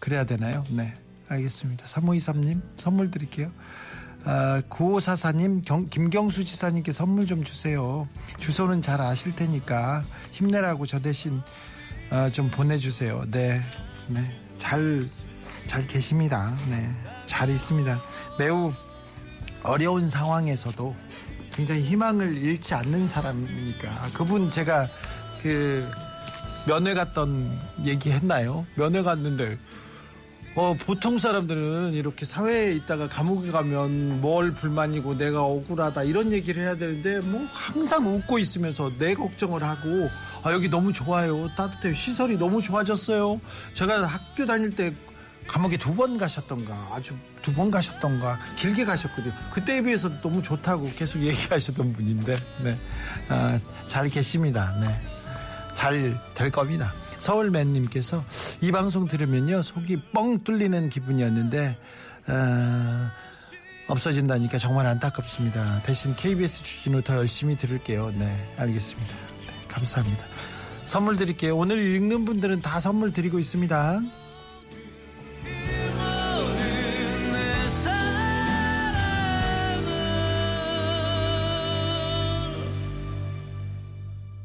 그래야 0.00 0.24
되나요? 0.24 0.64
네. 0.70 0.94
알겠습니다. 1.28 1.84
3523님 1.84 2.60
선물 2.76 3.10
드릴게요. 3.10 3.50
아, 4.24 4.60
9544님 4.68 5.64
경, 5.64 5.86
김경수 5.86 6.44
지사님께 6.44 6.92
선물 6.92 7.26
좀 7.26 7.44
주세요. 7.44 8.08
주소는 8.38 8.82
잘 8.82 9.00
아실 9.00 9.34
테니까 9.34 10.02
힘내라고 10.32 10.86
저 10.86 11.00
대신 11.00 11.40
어, 12.10 12.28
좀 12.32 12.50
보내주세요. 12.50 13.24
네, 13.30 13.60
네, 14.08 14.20
잘, 14.56 15.08
잘 15.66 15.86
계십니다. 15.86 16.54
네, 16.68 16.88
잘 17.26 17.50
있습니다. 17.50 18.00
매우 18.38 18.72
어려운 19.62 20.08
상황에서도 20.08 20.96
굉장히 21.58 21.82
희망을 21.82 22.38
잃지 22.38 22.72
않는 22.72 23.08
사람이니까 23.08 24.10
그분 24.14 24.48
제가 24.48 24.88
그 25.42 25.84
면회 26.68 26.94
갔던 26.94 27.58
얘기 27.84 28.12
했나요? 28.12 28.64
면회 28.76 29.02
갔는데 29.02 29.58
어, 30.54 30.76
보통 30.78 31.18
사람들은 31.18 31.94
이렇게 31.94 32.24
사회에 32.24 32.74
있다가 32.74 33.08
감옥에 33.08 33.50
가면 33.50 34.20
뭘 34.20 34.52
불만이고 34.52 35.18
내가 35.18 35.42
억울하다 35.42 36.04
이런 36.04 36.30
얘기를 36.30 36.62
해야 36.62 36.76
되는데 36.76 37.18
뭐 37.26 37.44
항상 37.52 38.06
웃고 38.06 38.38
있으면서 38.38 38.92
내 38.96 39.14
걱정을 39.14 39.64
하고 39.64 40.08
아, 40.44 40.52
여기 40.52 40.68
너무 40.68 40.92
좋아요. 40.92 41.48
따뜻해요. 41.56 41.92
시설이 41.92 42.38
너무 42.38 42.62
좋아졌어요. 42.62 43.40
제가 43.74 44.06
학교 44.06 44.46
다닐 44.46 44.70
때 44.70 44.94
감옥에 45.48 45.76
두 45.78 45.94
번 45.94 46.18
가셨던가 46.18 46.74
아주 46.92 47.16
두 47.42 47.52
번 47.52 47.70
가셨던가 47.70 48.38
길게 48.56 48.84
가셨거든요. 48.84 49.32
그때에 49.52 49.82
비해서 49.82 50.08
너무 50.20 50.42
좋다고 50.42 50.90
계속 50.96 51.18
얘기하셨던 51.24 51.92
분인데 51.94 52.36
네. 52.62 52.76
아, 53.28 53.58
잘 53.86 54.08
계십니다. 54.08 54.76
네. 54.80 55.00
잘 55.74 56.18
될 56.34 56.50
겁니다. 56.50 56.92
서울맨님께서 57.18 58.24
이 58.60 58.70
방송 58.72 59.06
들으면요 59.06 59.62
속이 59.62 60.02
뻥 60.12 60.44
뚫리는 60.44 60.88
기분이었는데 60.88 61.76
어, 62.28 63.08
없어진다니까 63.88 64.58
정말 64.58 64.86
안타깝습니다. 64.86 65.82
대신 65.82 66.14
KBS 66.14 66.62
주진우 66.62 67.02
더 67.02 67.16
열심히 67.16 67.56
들을게요. 67.56 68.12
네 68.16 68.54
알겠습니다. 68.58 69.14
네, 69.46 69.52
감사합니다. 69.68 70.24
선물 70.84 71.16
드릴게요. 71.16 71.56
오늘 71.56 71.78
읽는 71.80 72.24
분들은 72.24 72.60
다 72.62 72.80
선물 72.80 73.12
드리고 73.12 73.38
있습니다. 73.38 74.00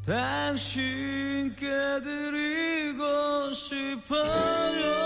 당신께 0.06 1.66
드리고 2.02 3.52
싶어요. 3.54 5.04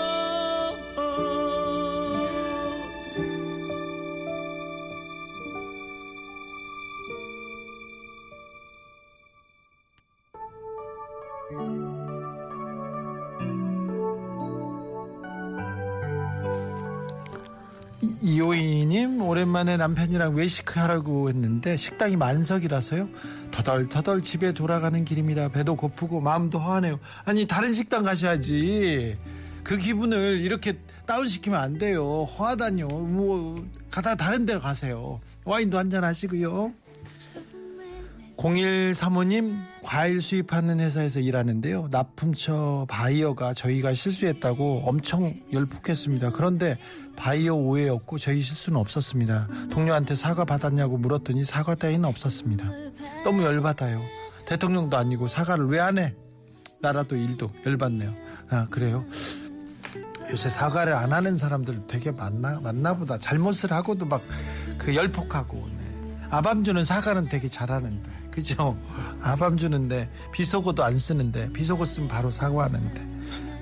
이호이님 18.21 19.21
오랜만에 19.21 19.77
남편이랑 19.77 20.35
외식하라고 20.35 21.29
했는데 21.29 21.77
식당이 21.77 22.15
만석이라서요 22.17 23.07
터덜터덜 23.51 24.21
집에 24.21 24.53
돌아가는 24.53 25.03
길입니다. 25.03 25.49
배도 25.49 25.75
고프고 25.75 26.21
마음도 26.21 26.59
허하네요. 26.59 26.99
아니 27.25 27.47
다른 27.47 27.73
식당 27.73 28.03
가셔야지. 28.03 29.17
그 29.63 29.77
기분을 29.77 30.39
이렇게 30.41 30.77
다운시키면 31.05 31.59
안 31.59 31.77
돼요. 31.77 32.23
허하다뇨. 32.23 32.87
뭐 32.87 33.55
가다 33.91 34.15
다른 34.15 34.45
데로 34.45 34.59
가세요. 34.59 35.19
와인도 35.45 35.77
한잔 35.77 36.03
하시고요 36.03 36.73
0135님 38.39 39.59
과일 39.83 40.21
수입하는 40.21 40.79
회사에서 40.79 41.19
일하는데요. 41.19 41.89
납품처 41.91 42.85
바이어가 42.89 43.53
저희가 43.53 43.93
실수했다고 43.93 44.83
엄청 44.85 45.35
열폭했습니다. 45.51 46.31
그런데 46.31 46.77
바이어 47.17 47.53
오해였고 47.53 48.17
저희 48.17 48.39
실수는 48.41 48.79
없었습니다. 48.79 49.47
동료한테 49.71 50.15
사과 50.15 50.45
받았냐고 50.45 50.97
물었더니 50.97 51.43
사과 51.43 51.75
따위는 51.75 52.05
없었습니다. 52.05 52.69
너무 53.25 53.43
열받아요. 53.43 54.01
대통령도 54.47 54.95
아니고 54.95 55.27
사과를 55.27 55.65
왜 55.67 55.79
안 55.79 55.97
해? 55.97 56.15
나라도 56.81 57.17
일도 57.17 57.51
열받네요. 57.65 58.13
아 58.51 58.67
그래요? 58.69 59.03
요새 60.31 60.47
사과를 60.49 60.93
안 60.93 61.11
하는 61.11 61.35
사람들 61.35 61.87
되게 61.87 62.11
많나 62.11 62.59
많나 62.61 62.95
보다. 62.95 63.17
잘못을 63.17 63.73
하고도 63.73 64.05
막 64.05 64.21
그 64.77 64.95
열폭하고 64.95 65.67
네. 65.77 66.27
아밤주는 66.29 66.85
사과는 66.85 67.23
되게 67.27 67.49
잘하는데 67.49 68.09
그죠? 68.31 68.77
아밤 69.21 69.57
주는데 69.57 70.09
비속어도 70.31 70.83
안 70.83 70.97
쓰는데 70.97 71.51
비속어 71.51 71.85
쓰면 71.85 72.07
바로 72.07 72.31
사과하는데 72.31 73.07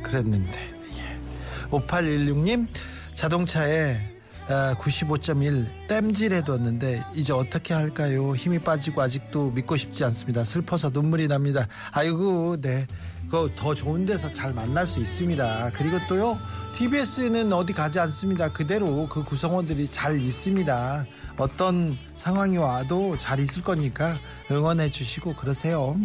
그랬는데 0.03 0.73
예. 0.97 1.69
5816님 1.69 2.67
자동차에 3.15 4.17
95.1 4.47 5.88
땜질해뒀는데 5.88 7.03
이제 7.15 7.34
어떻게 7.34 7.73
할까요? 7.73 8.34
힘이 8.36 8.60
빠지고 8.60 9.01
아직도 9.01 9.51
믿고 9.51 9.75
싶지 9.75 10.06
않습니다. 10.06 10.43
슬퍼서 10.45 10.89
눈물이 10.89 11.27
납니다. 11.27 11.67
아이고 11.91 12.58
네. 12.62 12.88
그더 13.29 13.75
좋은 13.75 14.05
데서 14.05 14.31
잘 14.31 14.53
만날 14.53 14.87
수 14.87 14.99
있습니다. 14.99 15.71
그리고 15.73 15.97
또요 16.07 16.39
TBS는 16.73 17.51
어디 17.53 17.73
가지 17.73 17.99
않습니다. 17.99 18.51
그대로 18.51 19.07
그 19.07 19.23
구성원들이 19.23 19.89
잘 19.89 20.19
있습니다. 20.19 21.05
어떤 21.37 21.97
상황이 22.15 22.57
와도 22.57 23.17
잘 23.17 23.39
있을 23.39 23.63
거니까 23.63 24.15
응원해 24.49 24.89
주시고 24.89 25.35
그러세요. 25.35 25.97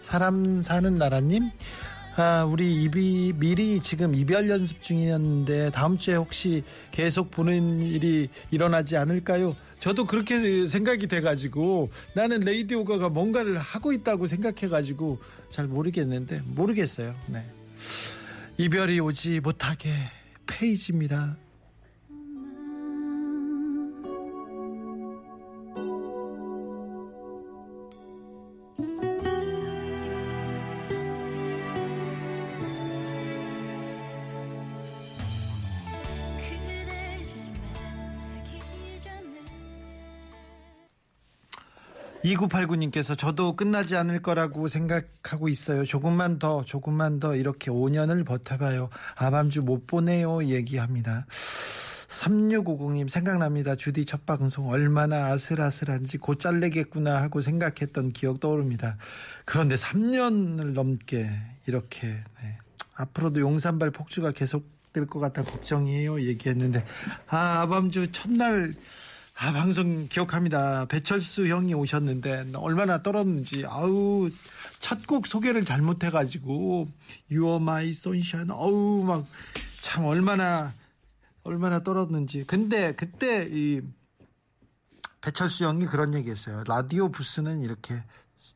사람 0.00 0.62
사는 0.62 0.94
나라님, 0.94 1.50
아, 2.16 2.44
우리 2.44 2.82
이비 2.82 3.32
미리 3.36 3.80
지금 3.80 4.14
이별 4.14 4.48
연습 4.50 4.82
중이었는데 4.82 5.70
다음 5.70 5.96
주에 5.96 6.16
혹시 6.16 6.64
계속 6.90 7.30
보는 7.30 7.80
일이 7.80 8.28
일어나지 8.50 8.96
않을까요? 8.96 9.56
저도 9.78 10.04
그렇게 10.04 10.66
생각이 10.66 11.06
돼가지고 11.06 11.90
나는 12.14 12.40
레이디오가가 12.40 13.08
뭔가를 13.08 13.58
하고 13.58 13.92
있다고 13.92 14.26
생각해가지고 14.26 15.20
잘 15.50 15.66
모르겠는데 15.66 16.42
모르겠어요. 16.44 17.14
네. 17.26 17.44
이별이 18.58 19.00
오지 19.00 19.40
못하게 19.40 19.94
페이지입니다. 20.46 21.36
2989님께서 42.24 43.16
저도 43.16 43.56
끝나지 43.56 43.96
않을 43.96 44.20
거라고 44.22 44.68
생각하고 44.68 45.48
있어요. 45.48 45.84
조금만 45.84 46.38
더, 46.38 46.64
조금만 46.64 47.18
더 47.18 47.34
이렇게 47.34 47.70
5년을 47.70 48.26
버텨봐요. 48.26 48.90
아밤주 49.16 49.62
못 49.62 49.86
보내요. 49.86 50.44
얘기합니다. 50.44 51.26
3650님 51.30 53.08
생각납니다. 53.08 53.76
주디 53.76 54.04
첫 54.04 54.26
방송 54.26 54.68
얼마나 54.68 55.26
아슬아슬한지 55.26 56.18
곧 56.18 56.38
잘리겠구나 56.38 57.22
하고 57.22 57.40
생각했던 57.40 58.10
기억 58.10 58.40
떠오릅니다. 58.40 58.98
그런데 59.46 59.76
3년을 59.76 60.72
넘게 60.72 61.30
이렇게 61.66 62.08
네. 62.08 62.58
앞으로도 62.96 63.40
용산발 63.40 63.92
폭주가 63.92 64.32
계속될 64.32 65.06
것 65.06 65.20
같아 65.20 65.42
걱정이에요. 65.44 66.20
얘기했는데 66.22 66.84
아 67.28 67.62
아밤주 67.62 68.12
첫날 68.12 68.74
아 69.42 69.52
방송 69.52 70.06
기억합니다. 70.08 70.84
배철수 70.86 71.46
형이 71.46 71.72
오셨는데 71.72 72.52
얼마나 72.56 73.02
떨었는지 73.02 73.64
아우 73.66 74.30
첫 74.80 75.06
곡 75.06 75.26
소개를 75.26 75.64
잘못해가지고 75.64 76.86
You 77.30 77.46
Are 77.46 77.56
My 77.56 77.90
Sunshine 77.90 78.50
어우 78.50 79.04
막 79.04 79.24
참 79.80 80.04
얼마나 80.04 80.74
얼마나 81.42 81.82
떨었는지. 81.82 82.44
근데 82.44 82.94
그때 82.94 83.48
이 83.50 83.80
배철수 85.22 85.64
형이 85.64 85.86
그런 85.86 86.12
얘기 86.12 86.30
했어요. 86.30 86.62
라디오 86.66 87.10
부스는 87.10 87.62
이렇게 87.62 88.02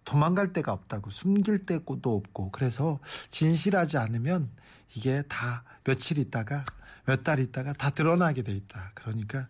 도망갈 0.05 0.53
데가 0.53 0.75
없다고 0.75 1.09
숨길 1.11 1.65
데도 1.65 2.15
없고 2.15 2.51
그래서 2.51 3.01
진실하지 3.31 3.97
않으면 3.97 4.51
이게 4.95 5.23
다 5.29 5.65
며칠 5.83 6.19
있다가 6.19 6.67
몇 7.07 7.23
달 7.25 7.39
있다가 7.39 7.73
다 7.73 7.91
드러나게 7.91 8.43
돼 8.43 8.53
있다. 8.53 8.93
그러니까 8.95 9.47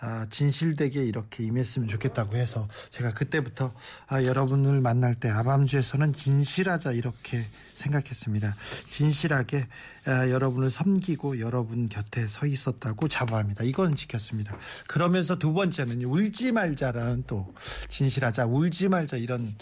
아, 0.00 0.26
진실되게 0.30 1.02
이렇게 1.02 1.44
임했으면 1.44 1.88
좋겠다고 1.88 2.36
해서 2.36 2.66
제가 2.90 3.12
그때부터 3.12 3.74
아, 4.06 4.22
여러분을 4.24 4.80
만날 4.80 5.14
때 5.14 5.28
아밤주에서는 5.28 6.12
진실하자 6.12 6.92
이렇게 6.92 7.44
생각했습니다. 7.74 8.54
진실하게 8.88 9.66
아, 10.06 10.28
여러분을 10.30 10.70
섬기고 10.70 11.40
여러분 11.40 11.88
곁에 11.88 12.26
서 12.26 12.46
있었다고 12.46 13.08
자부합니다. 13.08 13.64
이건 13.64 13.94
지켰습니다. 13.94 14.56
그러면서 14.86 15.38
두 15.38 15.52
번째는 15.52 16.02
울지 16.02 16.52
말자라는 16.52 17.24
또 17.26 17.54
진실하자 17.88 18.46
울지 18.46 18.88
말자 18.88 19.16
이런 19.16 19.54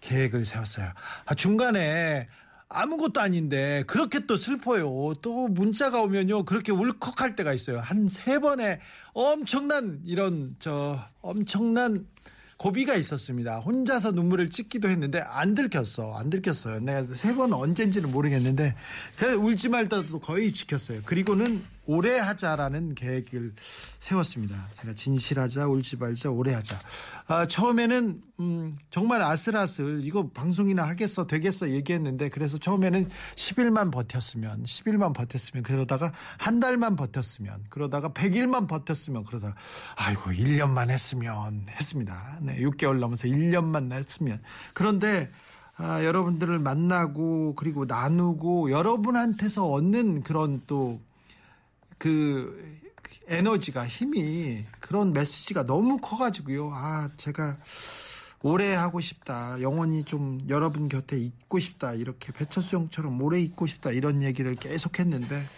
계획을 0.00 0.44
세웠어요. 0.44 0.92
아, 1.26 1.34
중간에 1.34 2.28
아무것도 2.72 3.20
아닌데 3.20 3.84
그렇게 3.86 4.26
또 4.26 4.36
슬퍼요. 4.36 5.14
또 5.22 5.48
문자가 5.48 6.00
오면요 6.02 6.44
그렇게 6.44 6.72
울컥할 6.72 7.36
때가 7.36 7.52
있어요. 7.52 7.78
한 7.80 8.08
세 8.08 8.38
번의 8.38 8.80
엄청난 9.14 10.00
이런 10.04 10.56
저 10.58 10.98
엄청난 11.20 12.06
고비가 12.56 12.94
있었습니다. 12.94 13.58
혼자서 13.58 14.12
눈물을 14.12 14.50
찍기도 14.50 14.88
했는데 14.88 15.20
안 15.20 15.54
들켰어. 15.54 16.14
안 16.16 16.30
들켰어요. 16.30 16.78
내가 16.80 17.04
세 17.16 17.34
번 17.34 17.52
언젠지는 17.52 18.12
모르겠는데 18.12 18.74
그 19.18 19.32
울지 19.32 19.68
말다도 19.68 20.20
거의 20.20 20.52
지켰어요. 20.52 21.00
그리고는 21.04 21.60
오래 21.84 22.18
하자라는 22.18 22.94
계획을 22.94 23.54
세웠습니다. 23.98 24.56
제가 24.74 24.94
진실하자, 24.94 25.66
울지 25.66 25.96
말자, 25.96 26.30
오래 26.30 26.54
하자. 26.54 26.78
아, 27.26 27.46
처음에는 27.46 28.22
음, 28.40 28.78
정말 28.90 29.20
아슬아슬 29.22 30.00
이거 30.04 30.28
방송이나 30.28 30.84
하겠어, 30.84 31.26
되겠어 31.26 31.70
얘기했는데 31.70 32.28
그래서 32.28 32.56
처음에는 32.58 33.08
10일만 33.34 33.90
버텼으면, 33.90 34.62
10일만 34.62 35.12
버텼으면 35.12 35.64
그러다가 35.64 36.12
한 36.38 36.60
달만 36.60 36.94
버텼으면, 36.94 37.64
그러다가 37.68 38.10
100일만 38.10 38.68
버텼으면 38.68 39.24
그러다가 39.24 39.54
아이고 39.96 40.30
1년만 40.30 40.90
했으면 40.90 41.66
했습니다. 41.68 42.38
네, 42.42 42.58
6개월 42.60 42.98
넘어서 42.98 43.26
1년만 43.26 43.92
했으면 43.92 44.40
그런데 44.74 45.30
아, 45.76 46.04
여러분들을 46.04 46.58
만나고 46.58 47.54
그리고 47.56 47.86
나누고 47.86 48.70
여러분한테서 48.70 49.66
얻는 49.66 50.22
그런 50.22 50.62
또 50.66 51.00
그 52.02 52.80
에너지가 53.28 53.86
힘이 53.86 54.64
그런 54.80 55.12
메시지가 55.12 55.66
너무 55.66 55.98
커가지고요. 55.98 56.70
아 56.72 57.08
제가 57.16 57.56
오래 58.42 58.74
하고 58.74 59.00
싶다. 59.00 59.60
영원히 59.60 60.02
좀 60.02 60.40
여러분 60.48 60.88
곁에 60.88 61.16
있고 61.16 61.60
싶다. 61.60 61.94
이렇게 61.94 62.32
배철수 62.32 62.74
형처럼 62.74 63.22
오래 63.22 63.38
있고 63.38 63.68
싶다. 63.68 63.92
이런 63.92 64.20
얘기를 64.24 64.56
계속 64.56 64.98
했는데 64.98 65.48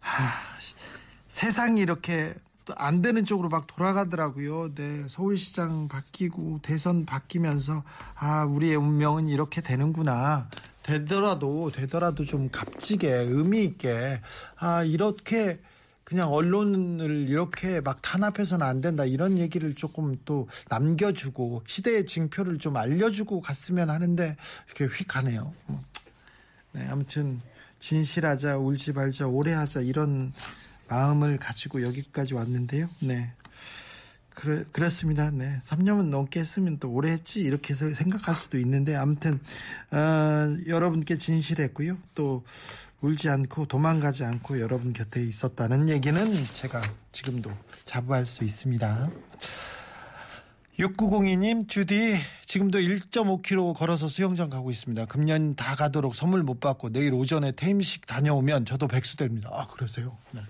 아, 0.00 0.32
세상이 1.26 1.80
이렇게 1.80 2.32
또안 2.64 3.02
되는 3.02 3.24
쪽으로 3.24 3.48
막 3.48 3.66
돌아가더라고요. 3.66 4.76
네, 4.76 5.08
서울시장 5.08 5.88
바뀌고 5.88 6.60
대선 6.62 7.04
바뀌면서 7.04 7.82
아 8.14 8.44
우리의 8.44 8.76
운명은 8.76 9.26
이렇게 9.26 9.60
되는구나. 9.60 10.48
되더라도 10.82 11.70
되더라도 11.70 12.24
좀 12.24 12.48
값지게 12.50 13.12
의미 13.12 13.64
있게 13.64 14.20
아 14.56 14.84
이렇게 14.84 15.60
그냥 16.04 16.32
언론을 16.32 17.28
이렇게 17.28 17.80
막 17.80 18.02
탄압해서는 18.02 18.66
안 18.66 18.80
된다 18.80 19.04
이런 19.04 19.38
얘기를 19.38 19.74
조금 19.74 20.16
또 20.24 20.48
남겨주고 20.68 21.62
시대의 21.66 22.06
징표를 22.06 22.58
좀 22.58 22.76
알려주고 22.76 23.40
갔으면 23.40 23.88
하는데 23.88 24.36
이렇게 24.66 24.84
휙 24.94 25.08
가네요. 25.08 25.54
음. 25.70 25.78
네, 26.72 26.86
아무튼 26.88 27.40
진실하자 27.78 28.58
울지 28.58 28.92
말자 28.92 29.26
오래하자 29.26 29.80
이런 29.80 30.32
마음을 30.88 31.38
가지고 31.38 31.82
여기까지 31.82 32.34
왔는데요. 32.34 32.88
네. 33.00 33.32
그래, 34.34 34.64
그렇습니다. 34.72 35.30
네. 35.30 35.60
3년은 35.66 36.08
넘게 36.08 36.40
했으면 36.40 36.78
또 36.78 36.90
오래 36.90 37.10
했지, 37.10 37.40
이렇게 37.40 37.74
생각할 37.74 38.34
수도 38.34 38.58
있는데, 38.58 38.96
아무튼, 38.96 39.40
어, 39.90 40.56
여러분께 40.66 41.18
진실했고요. 41.18 41.98
또, 42.14 42.44
울지 43.02 43.28
않고 43.28 43.66
도망가지 43.66 44.24
않고 44.24 44.60
여러분 44.60 44.92
곁에 44.92 45.20
있었다는 45.20 45.88
얘기는 45.88 46.44
제가 46.54 46.80
지금도 47.10 47.50
자부할 47.84 48.26
수 48.26 48.44
있습니다. 48.44 49.10
6902님, 50.78 51.68
주디, 51.68 52.16
지금도 52.46 52.78
1.5km 52.78 53.74
걸어서 53.74 54.08
수영장 54.08 54.48
가고 54.48 54.70
있습니다. 54.70 55.06
금년 55.06 55.54
다 55.54 55.74
가도록 55.74 56.14
선물 56.14 56.42
못 56.42 56.60
받고 56.60 56.90
내일 56.90 57.12
오전에 57.12 57.52
퇴임식 57.52 58.06
다녀오면 58.06 58.64
저도 58.64 58.88
백수 58.88 59.16
됩니다. 59.16 59.50
아, 59.52 59.66
그러세요? 59.66 60.16
네. 60.30 60.40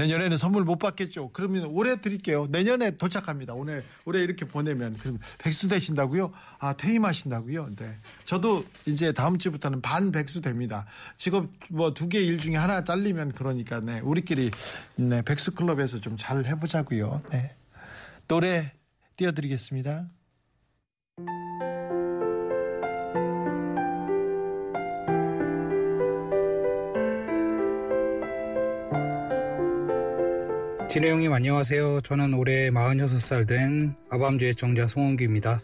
내년에는 0.00 0.36
선물 0.38 0.64
못 0.64 0.78
받겠죠. 0.78 1.30
그러면 1.32 1.64
올해 1.66 2.00
드릴게요. 2.00 2.46
내년에 2.50 2.96
도착합니다. 2.96 3.52
오늘 3.54 3.84
올해 4.06 4.22
이렇게 4.22 4.46
보내면 4.46 4.96
그럼 4.98 5.18
백수 5.38 5.68
되신다고요? 5.68 6.32
아 6.58 6.72
퇴임하신다고요? 6.72 7.74
네. 7.76 7.96
저도 8.24 8.64
이제 8.86 9.12
다음 9.12 9.36
주부터는 9.38 9.80
반 9.82 10.10
백수 10.10 10.40
됩니다. 10.40 10.86
직업 11.16 11.48
뭐 11.68 11.92
두 11.92 12.08
개 12.08 12.20
일 12.20 12.38
중에 12.38 12.56
하나 12.56 12.82
잘리면 12.84 13.32
그러니까 13.32 13.80
네 13.80 14.00
우리끼리 14.00 14.50
네 14.96 15.22
백수 15.22 15.52
클럽에서 15.52 16.00
좀 16.00 16.16
잘 16.16 16.44
해보자고요. 16.46 17.22
네 17.30 17.54
노래 18.28 18.72
띄워드리겠습니다. 19.16 20.06
진해 30.90 31.08
형님 31.08 31.32
안녕하세요. 31.32 32.00
저는 32.00 32.34
올해 32.34 32.68
46살 32.68 33.46
된 33.46 33.94
아밤주 34.10 34.46
애청자 34.46 34.88
송원규입니다. 34.88 35.60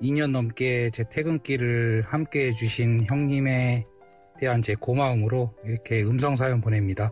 2년 0.00 0.30
넘게 0.30 0.90
제 0.92 1.02
퇴근길을 1.10 2.04
함께 2.06 2.46
해주신 2.46 3.02
형님에 3.04 3.84
대한 4.38 4.62
제 4.62 4.76
고마움으로 4.76 5.52
이렇게 5.64 6.04
음성 6.04 6.36
사연 6.36 6.60
보냅니다. 6.60 7.10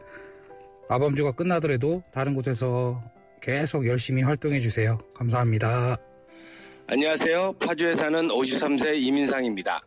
아밤주가 0.88 1.32
끝나더라도 1.32 2.04
다른 2.12 2.36
곳에서 2.36 3.02
계속 3.42 3.88
열심히 3.88 4.22
활동해 4.22 4.60
주세요. 4.60 4.96
감사합니다. 5.16 5.96
안녕하세요. 6.86 7.54
파주에 7.54 7.96
사는 7.96 8.28
53세 8.28 8.94
이민상입니다. 8.98 9.82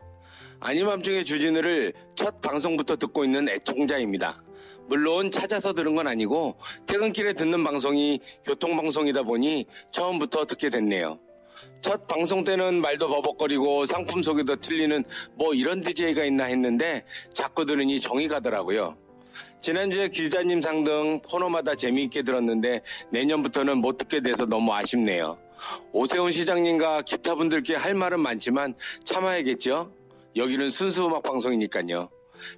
아니맘중에 0.60 1.24
주진우를 1.24 1.94
첫 2.16 2.38
방송부터 2.42 2.96
듣고 2.96 3.24
있는 3.24 3.48
애청자입니다. 3.48 4.41
물론 4.88 5.30
찾아서 5.30 5.72
들은 5.72 5.94
건 5.94 6.06
아니고 6.06 6.56
퇴근길에 6.86 7.34
듣는 7.34 7.64
방송이 7.64 8.20
교통방송이다 8.44 9.22
보니 9.22 9.66
처음부터 9.90 10.46
듣게 10.46 10.70
됐네요. 10.70 11.18
첫 11.80 12.06
방송 12.06 12.44
때는 12.44 12.80
말도 12.80 13.08
버벅거리고 13.08 13.86
상품 13.86 14.22
소개도 14.22 14.56
틀리는 14.56 15.04
뭐 15.34 15.54
이런 15.54 15.80
DJ가 15.80 16.24
있나 16.24 16.44
했는데 16.44 17.04
자꾸 17.32 17.66
들으니 17.66 18.00
정이 18.00 18.28
가더라고요. 18.28 18.96
지난주에 19.60 20.08
기자님 20.08 20.60
상등 20.60 21.20
코너마다 21.20 21.76
재미있게 21.76 22.22
들었는데 22.22 22.82
내년부터는 23.10 23.78
못 23.78 23.96
듣게 23.96 24.20
돼서 24.20 24.44
너무 24.44 24.72
아쉽네요. 24.74 25.38
오세훈 25.92 26.32
시장님과 26.32 27.02
기타 27.02 27.36
분들께 27.36 27.76
할 27.76 27.94
말은 27.94 28.20
많지만 28.20 28.74
참아야겠죠? 29.04 29.92
여기는 30.34 30.70
순수 30.70 31.06
음악 31.06 31.22
방송이니까요. 31.22 32.10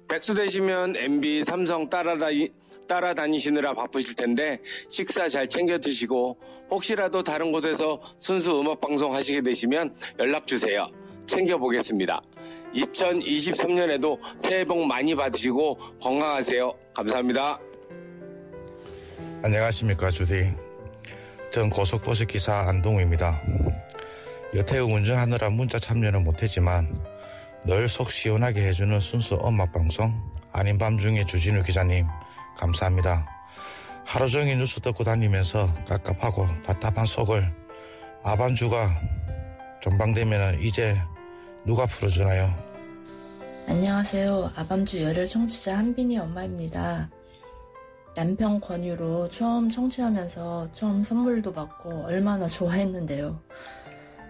백수 0.07 0.33
되시면 0.33 0.95
MB, 0.97 1.43
삼성 1.45 1.89
따라다니, 1.89 2.49
따라다니시느라 2.87 3.73
바쁘실 3.73 4.15
텐데 4.15 4.59
식사 4.89 5.27
잘 5.27 5.49
챙겨 5.49 5.79
드시고 5.79 6.37
혹시라도 6.69 7.23
다른 7.23 7.51
곳에서 7.51 8.01
순수 8.17 8.59
음악 8.59 8.81
방송 8.81 9.13
하시게 9.13 9.41
되시면 9.41 9.95
연락 10.19 10.47
주세요. 10.47 10.89
챙겨 11.25 11.57
보겠습니다. 11.57 12.21
2023년에도 12.75 14.19
새해 14.39 14.65
복 14.65 14.85
많이 14.85 15.15
받으시고 15.15 15.77
건강하세요. 16.01 16.71
감사합니다. 16.93 17.59
안녕하십니까 19.43 20.11
주디. 20.11 20.53
전 21.51 21.69
고속버스 21.69 22.25
기사 22.25 22.67
안동우입니다. 22.67 23.41
여태우 24.55 24.85
운전하느라 24.85 25.49
문자 25.49 25.79
참여는 25.79 26.23
못했지만 26.23 26.87
늘속 27.65 28.11
시원하게 28.11 28.67
해주는 28.67 28.99
순수 28.99 29.35
음악방송 29.43 30.13
아닌 30.51 30.77
밤중에 30.77 31.25
주진우 31.25 31.63
기자님 31.63 32.05
감사합니다. 32.55 33.27
하루 34.05 34.29
종일 34.29 34.59
뉴스 34.59 34.79
듣고 34.79 35.03
다니면서 35.03 35.67
깝깝하고 35.85 36.47
답답한 36.63 37.05
속을 37.07 37.51
아밤주가 38.23 38.87
전방되면 39.81 40.61
이제 40.61 40.95
누가 41.65 41.87
풀어주나요? 41.87 42.53
안녕하세요. 43.67 44.51
아밤주 44.55 45.01
열혈 45.01 45.25
청취자 45.25 45.75
한빈이 45.75 46.19
엄마입니다. 46.19 47.09
남편 48.15 48.61
권유로 48.61 49.27
처음 49.29 49.69
청취하면서 49.69 50.71
처음 50.71 51.03
선물도 51.03 51.51
받고 51.51 52.05
얼마나 52.05 52.47
좋아했는데요. 52.47 53.41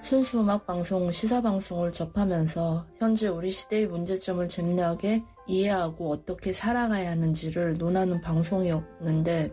순수 0.05 0.39
음악 0.39 0.67
방송, 0.67 1.11
시사 1.11 1.41
방송을 1.41 1.91
접하면서 1.91 2.85
현재 2.99 3.27
우리 3.27 3.49
시대의 3.49 3.87
문제점을 3.87 4.47
잼나게 4.47 5.23
이해하고 5.47 6.11
어떻게 6.11 6.53
살아가야 6.53 7.09
하는지를 7.09 7.79
논하는 7.79 8.21
방송이었는데 8.21 9.51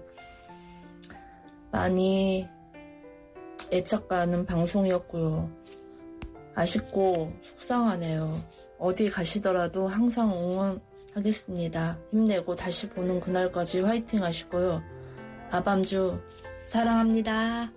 많이 1.70 2.46
애착가는 3.72 4.44
방송이었고요. 4.44 5.50
아쉽고 6.54 7.32
속상하네요. 7.42 8.34
어디 8.78 9.08
가시더라도 9.08 9.88
항상 9.88 10.30
응원하겠습니다. 11.14 11.98
힘내고 12.10 12.54
다시 12.56 12.90
보는 12.90 13.20
그날까지 13.20 13.80
화이팅 13.80 14.22
하시고요. 14.22 14.82
아밤주 15.50 16.20
사랑합니다. 16.68 17.72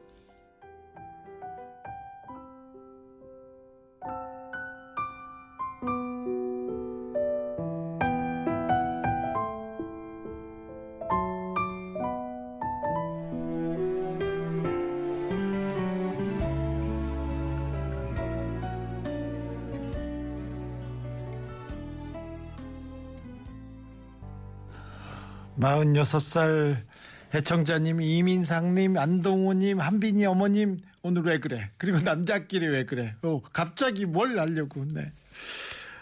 마흔여섯 25.65 26.21
살 26.21 26.85
애청자님, 27.33 27.99
이민상님, 27.99 28.99
안동호님, 28.99 29.79
한빈이 29.79 30.23
어머님, 30.27 30.77
오늘 31.01 31.23
왜 31.23 31.39
그래? 31.39 31.71
그리고 31.77 31.97
남자끼리 31.97 32.67
왜 32.67 32.85
그래? 32.85 33.15
어, 33.23 33.41
갑자기 33.51 34.05
뭘 34.05 34.37
하려고, 34.37 34.85
네. 34.85 35.11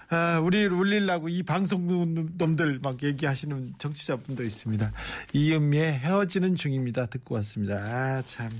아, 0.09 0.39
우리를 0.39 0.73
울리려고 0.73 1.29
이 1.29 1.43
방송 1.43 1.87
놈들 2.37 2.79
막 2.83 3.01
얘기하시는 3.01 3.75
정치자분도 3.77 4.43
있습니다. 4.43 4.91
이은미의 5.31 5.93
헤어지는 5.93 6.55
중입니다. 6.55 7.05
듣고 7.05 7.35
왔습니다. 7.35 7.75
아, 7.75 8.21
참. 8.25 8.51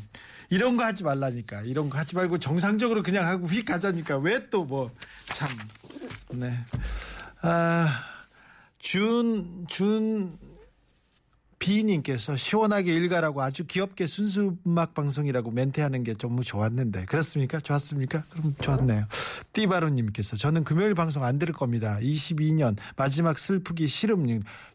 이런 0.50 0.78
거 0.78 0.86
하지 0.86 1.04
말라니까. 1.04 1.64
이런 1.64 1.90
거 1.90 1.98
하지 1.98 2.16
말고 2.16 2.40
정상적으로 2.40 3.04
그냥 3.04 3.28
하고 3.28 3.46
휙 3.48 3.66
가자니까. 3.66 4.20
왜 4.20 4.40
또 4.50 4.64
뭐, 4.64 4.90
참. 5.34 5.50
네. 6.32 6.58
아, 7.42 8.06
준, 8.80 9.66
준, 9.68 10.38
비님께서 11.64 12.36
시원하게 12.36 12.94
일가라고 12.94 13.42
아주 13.42 13.66
귀엽게 13.66 14.06
순수 14.06 14.58
음악 14.68 14.94
방송이라고 14.94 15.50
멘트하는 15.50 16.04
게 16.04 16.14
너무 16.14 16.44
좋았는데 16.44 17.06
그렇습니까? 17.06 17.62
좋았습니까? 17.62 18.26
그럼 18.30 18.54
좋았네요. 18.60 19.06
띠바로님께서 19.54 20.36
저는 20.36 20.66
금요일 20.66 20.94
방송 20.94 21.24
안 21.24 21.40
들을 21.40 21.54
겁니다. 21.54 21.98
22년 22.02 22.76
마지막 22.98 23.40
슬프기 23.40 23.88
싫음 23.88 24.24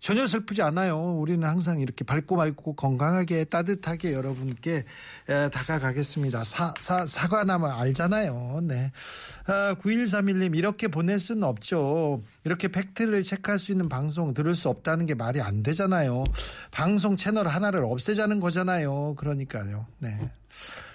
전혀 0.00 0.26
슬프지 0.26 0.62
않아요. 0.62 0.98
우리는 1.18 1.46
항상 1.46 1.80
이렇게 1.80 2.06
밝고 2.06 2.36
맑고 2.36 2.74
건강하게 2.74 3.44
따뜻하게 3.44 4.14
여러분께 4.14 4.84
에, 5.28 5.50
다가가겠습니다. 5.50 6.44
사, 6.44 6.72
사, 6.80 7.06
사과나마 7.06 7.78
알잖아요. 7.82 8.60
네. 8.62 8.92
아, 9.46 9.74
9131님 9.74 10.56
이렇게 10.56 10.88
보낼 10.88 11.18
수는 11.18 11.42
없죠. 11.42 12.22
이렇게 12.44 12.68
팩트를 12.68 13.24
체크할 13.24 13.58
수 13.58 13.72
있는 13.72 13.90
방송 13.90 14.32
들을 14.32 14.54
수 14.54 14.70
없다는 14.70 15.04
게 15.04 15.14
말이 15.14 15.42
안 15.42 15.62
되잖아요. 15.62 16.24
방송 16.78 17.16
채널 17.16 17.48
하나를 17.48 17.82
없애자는 17.84 18.38
거잖아요. 18.38 19.16
그러니까요. 19.16 19.86
네. 19.98 20.16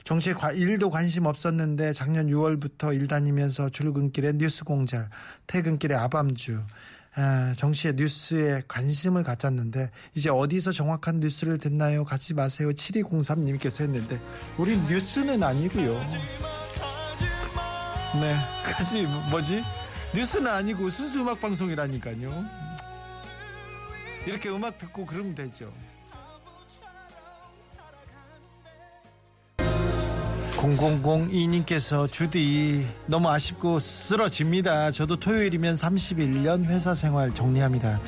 정치에 0.06 0.34
일도 0.56 0.90
관심 0.90 1.26
없었는데 1.26 1.92
작년 1.92 2.28
6월부터 2.28 2.96
일 2.96 3.08
다니면서 3.08 3.68
출근길에 3.68 4.32
뉴스 4.38 4.64
공작, 4.64 5.10
퇴근길에 5.46 5.94
아밤주, 5.94 6.62
아, 7.16 7.54
정치의 7.58 7.96
뉴스에 7.96 8.62
관심을 8.70 9.24
가졌는데 9.24 9.92
이제 10.16 10.30
어디서 10.30 10.72
정확한 10.72 11.20
뉴스를 11.20 11.58
듣나요? 11.58 12.06
갖지 12.06 12.34
마세요. 12.34 12.70
7203님께서 12.70 13.82
했는데 13.82 14.22
우리 14.58 14.78
뉴스는 14.78 15.44
아니고요. 15.44 15.94
네, 18.22 18.38
가지 18.64 19.06
뭐지? 19.30 19.62
뉴스는 20.16 20.48
아니고 20.48 20.90
순수 20.90 21.20
음악 21.20 21.42
방송이라니까요. 21.42 22.63
이렇게 24.26 24.50
음악 24.50 24.78
듣고 24.78 25.06
그러면 25.06 25.36
되죠. 25.36 25.72
0002님께서 30.64 32.10
주디 32.10 32.86
너무 33.06 33.30
아쉽고 33.30 33.80
쓰러집니다. 33.80 34.92
저도 34.92 35.20
토요일이면 35.20 35.76
31년 35.76 36.66
회사 36.66 36.94
생활 36.94 37.32
정리합니다. 37.32 38.00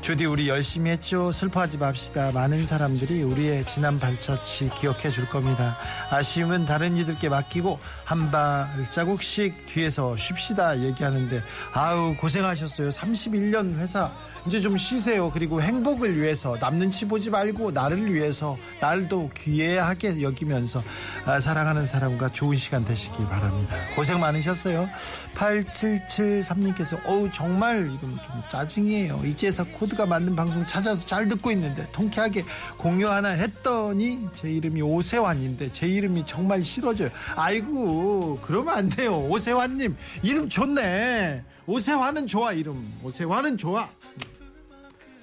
주디 0.00 0.24
우리 0.26 0.48
열심히 0.48 0.92
했죠. 0.92 1.32
슬퍼하지 1.32 1.78
맙시다. 1.78 2.30
많은 2.32 2.64
사람들이 2.64 3.22
우리의 3.22 3.66
지난 3.66 3.98
발자취 3.98 4.70
기억해 4.70 5.10
줄 5.10 5.28
겁니다. 5.28 5.76
아쉬움은 6.10 6.66
다른 6.66 6.96
이들께 6.96 7.28
맡기고 7.28 7.78
한 8.04 8.30
발자국씩 8.30 9.66
뒤에서 9.66 10.16
쉽시다 10.16 10.80
얘기하는데 10.80 11.42
아우 11.74 12.16
고생하셨어요. 12.16 12.88
31년 12.88 13.76
회사 13.78 14.12
이제 14.46 14.60
좀 14.60 14.78
쉬세요. 14.78 15.30
그리고 15.30 15.60
행복을 15.60 16.16
위해서 16.16 16.56
남 16.58 16.78
눈치 16.78 17.06
보지 17.06 17.28
말고 17.28 17.72
나를 17.72 18.14
위해서 18.14 18.56
날도 18.80 19.30
귀하게 19.36 20.22
여기면서 20.22 20.82
아, 21.26 21.40
사랑하는 21.40 21.84
사람과 21.84 22.30
좋은 22.30 22.56
시간 22.56 22.84
되시기 22.84 23.24
바랍니다. 23.26 23.76
고생 23.94 24.20
많으셨어요. 24.20 24.88
8773님께서 25.34 26.98
어우 27.04 27.30
정말 27.32 27.90
이건 27.92 28.18
좀 28.24 28.42
짜증이에요. 28.50 29.22
이제서 29.24 29.64
코 29.64 29.87
드가 29.88 30.06
맞는 30.06 30.36
방송 30.36 30.64
찾아서 30.66 31.06
잘 31.06 31.28
듣고 31.28 31.50
있는데 31.52 31.86
통쾌하게 31.92 32.44
공유 32.76 33.08
하나 33.08 33.30
했더니 33.30 34.28
제 34.34 34.50
이름이 34.50 34.82
오세환인데 34.82 35.72
제 35.72 35.88
이름이 35.88 36.24
정말 36.26 36.62
싫어져요. 36.62 37.10
아이고 37.36 38.38
그러면 38.42 38.74
안 38.74 38.88
돼요. 38.88 39.18
오세환님 39.28 39.96
이름 40.22 40.48
좋네. 40.48 41.44
오세환은 41.66 42.26
좋아 42.26 42.52
이름. 42.52 42.92
오세환은 43.02 43.58
좋아. 43.58 43.88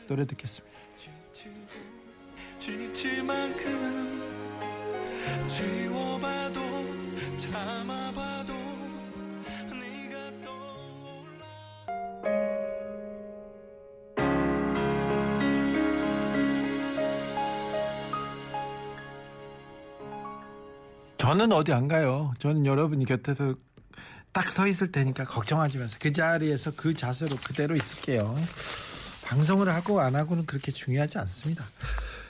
노래 0.07 0.25
듣겠습니다. 0.25 0.75
지칠 2.59 3.23
만큼 3.23 4.23
지워봐도 5.47 6.59
참아봐도 7.37 8.64
저는 21.25 21.51
어디 21.53 21.73
안 21.73 21.87
가요. 21.87 22.35
저는 22.37 22.67
여러분이 22.67 23.03
곁에서 23.05 23.55
딱 24.31 24.47
서 24.47 24.67
있을 24.67 24.91
테니까 24.91 25.23
걱정하지 25.23 25.79
마세요. 25.79 25.97
그 25.99 26.11
자리에서 26.11 26.73
그 26.75 26.93
자세로 26.93 27.35
그대로 27.37 27.75
있을게요. 27.75 28.35
방송을 29.23 29.67
하고 29.69 30.01
안 30.01 30.15
하고는 30.15 30.45
그렇게 30.45 30.71
중요하지 30.71 31.17
않습니다. 31.17 31.65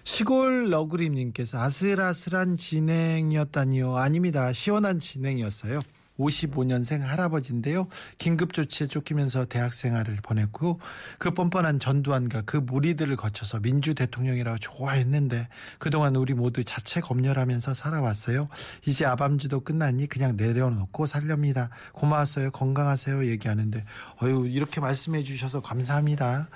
시골 0.06 0.70
너구림님께서 0.70 1.60
아슬아슬한 1.60 2.56
진행이었다니요. 2.56 3.98
아닙니다. 3.98 4.54
시원한 4.54 5.02
진행이었어요. 5.02 5.82
55년생 6.20 7.02
할아버지인데요. 7.02 7.88
긴급 8.18 8.54
조치에 8.54 8.88
쫓기면서 8.88 9.46
대학 9.46 9.74
생활을 9.74 10.18
보냈고 10.24 10.80
그 11.20 11.32
뻔뻔한 11.32 11.80
전두환과 11.80 12.44
그 12.46 12.58
무리들을 12.58 13.16
거쳐서 13.16 13.60
민주 13.60 13.96
대통령이라고 13.96 14.58
좋아했는데 14.60 15.48
그동안 15.80 16.16
우리 16.16 16.34
모두 16.34 16.64
자체 16.64 17.02
검열하면서 17.02 17.74
살아왔어요. 17.74 18.50
이제 18.86 19.06
아밤주도 19.06 19.62
끝났니 19.62 20.08
그냥 20.08 20.36
내려놓고 20.38 21.06
살렵니다. 21.06 21.70
고마웠어요. 21.94 22.52
건강하세요. 22.52 23.26
얘기하는데 23.28 23.84
어유 24.24 24.48
이렇게 24.48 24.80
말씀해 24.82 25.24
주셔서 25.24 25.62
감사합니다. 25.62 26.50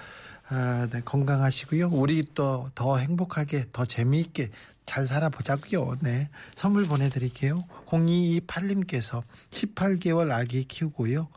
아, 0.51 0.87
네, 0.91 1.01
건강하시고요. 1.05 1.89
우리 1.89 2.25
또 2.33 2.69
더 2.73 2.97
행복하게, 2.97 3.65
더 3.71 3.85
재미있게 3.85 4.49
잘 4.89 5.05
살아보자고요. 5.05 5.97
네. 6.01 6.29
선물 6.55 6.87
보내드릴게요. 6.87 7.63
0228님께서 7.85 9.21
18개월 9.51 10.31
아기 10.31 10.63
키우고요. 10.63 11.27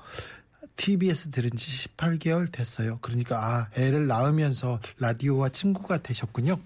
TBS 0.77 1.29
들은 1.29 1.51
지 1.55 1.89
18개월 1.89 2.51
됐어요. 2.51 2.99
그러니까, 3.03 3.45
아, 3.45 3.69
애를 3.77 4.07
낳으면서 4.07 4.81
라디오와 4.99 5.51
친구가 5.51 5.99
되셨군요. 5.99 6.57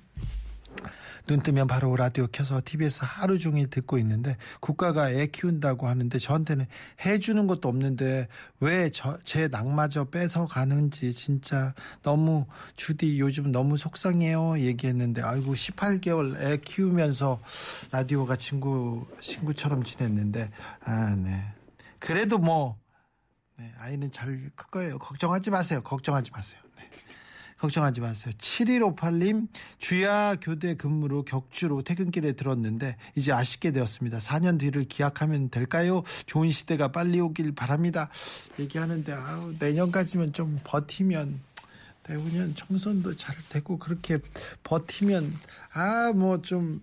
눈 1.26 1.40
뜨면 1.42 1.66
바로 1.66 1.94
라디오 1.96 2.26
켜서 2.30 2.60
TBS 2.64 3.00
하루 3.04 3.38
종일 3.38 3.68
듣고 3.68 3.98
있는데 3.98 4.36
국가가 4.60 5.10
애 5.10 5.26
키운다고 5.26 5.88
하는데 5.88 6.18
저한테는 6.18 6.66
해주는 7.04 7.46
것도 7.46 7.68
없는데 7.68 8.28
왜 8.60 8.90
제 9.24 9.48
낙마저 9.48 10.04
뺏어 10.04 10.46
가는지 10.46 11.12
진짜 11.12 11.74
너무 12.02 12.46
주디 12.76 13.18
요즘 13.18 13.52
너무 13.52 13.76
속상해요 13.76 14.58
얘기했는데 14.60 15.22
아이고 15.22 15.54
18개월 15.54 16.40
애 16.40 16.56
키우면서 16.58 17.40
라디오가 17.92 18.36
친구 18.36 19.06
친구처럼 19.20 19.82
지냈는데. 19.84 20.50
아 20.84 21.14
네. 21.16 21.42
그래도 21.98 22.38
뭐 22.38 22.76
네, 23.58 23.72
아이는 23.78 24.10
잘 24.10 24.50
클 24.56 24.66
거예요. 24.70 24.98
걱정하지 24.98 25.50
마세요. 25.50 25.82
걱정하지 25.82 26.30
마세요. 26.30 26.60
걱정하지 27.58 28.00
마세요. 28.00 28.34
7158님, 28.38 29.48
주야 29.78 30.36
교대 30.36 30.74
근무로 30.74 31.24
격주로 31.24 31.82
퇴근길에 31.82 32.32
들었는데, 32.32 32.96
이제 33.14 33.32
아쉽게 33.32 33.72
되었습니다. 33.72 34.18
4년 34.18 34.58
뒤를 34.58 34.84
기약하면 34.84 35.48
될까요? 35.48 36.02
좋은 36.26 36.50
시대가 36.50 36.92
빨리 36.92 37.18
오길 37.20 37.54
바랍니다. 37.54 38.10
얘기하는데, 38.58 39.12
아우, 39.12 39.54
내년까지면 39.58 40.32
좀 40.34 40.60
버티면, 40.64 41.40
내후년 42.08 42.54
총선도 42.54 43.16
잘 43.16 43.34
되고, 43.48 43.78
그렇게 43.78 44.18
버티면, 44.62 45.32
아, 45.72 46.12
뭐 46.14 46.42
좀, 46.42 46.82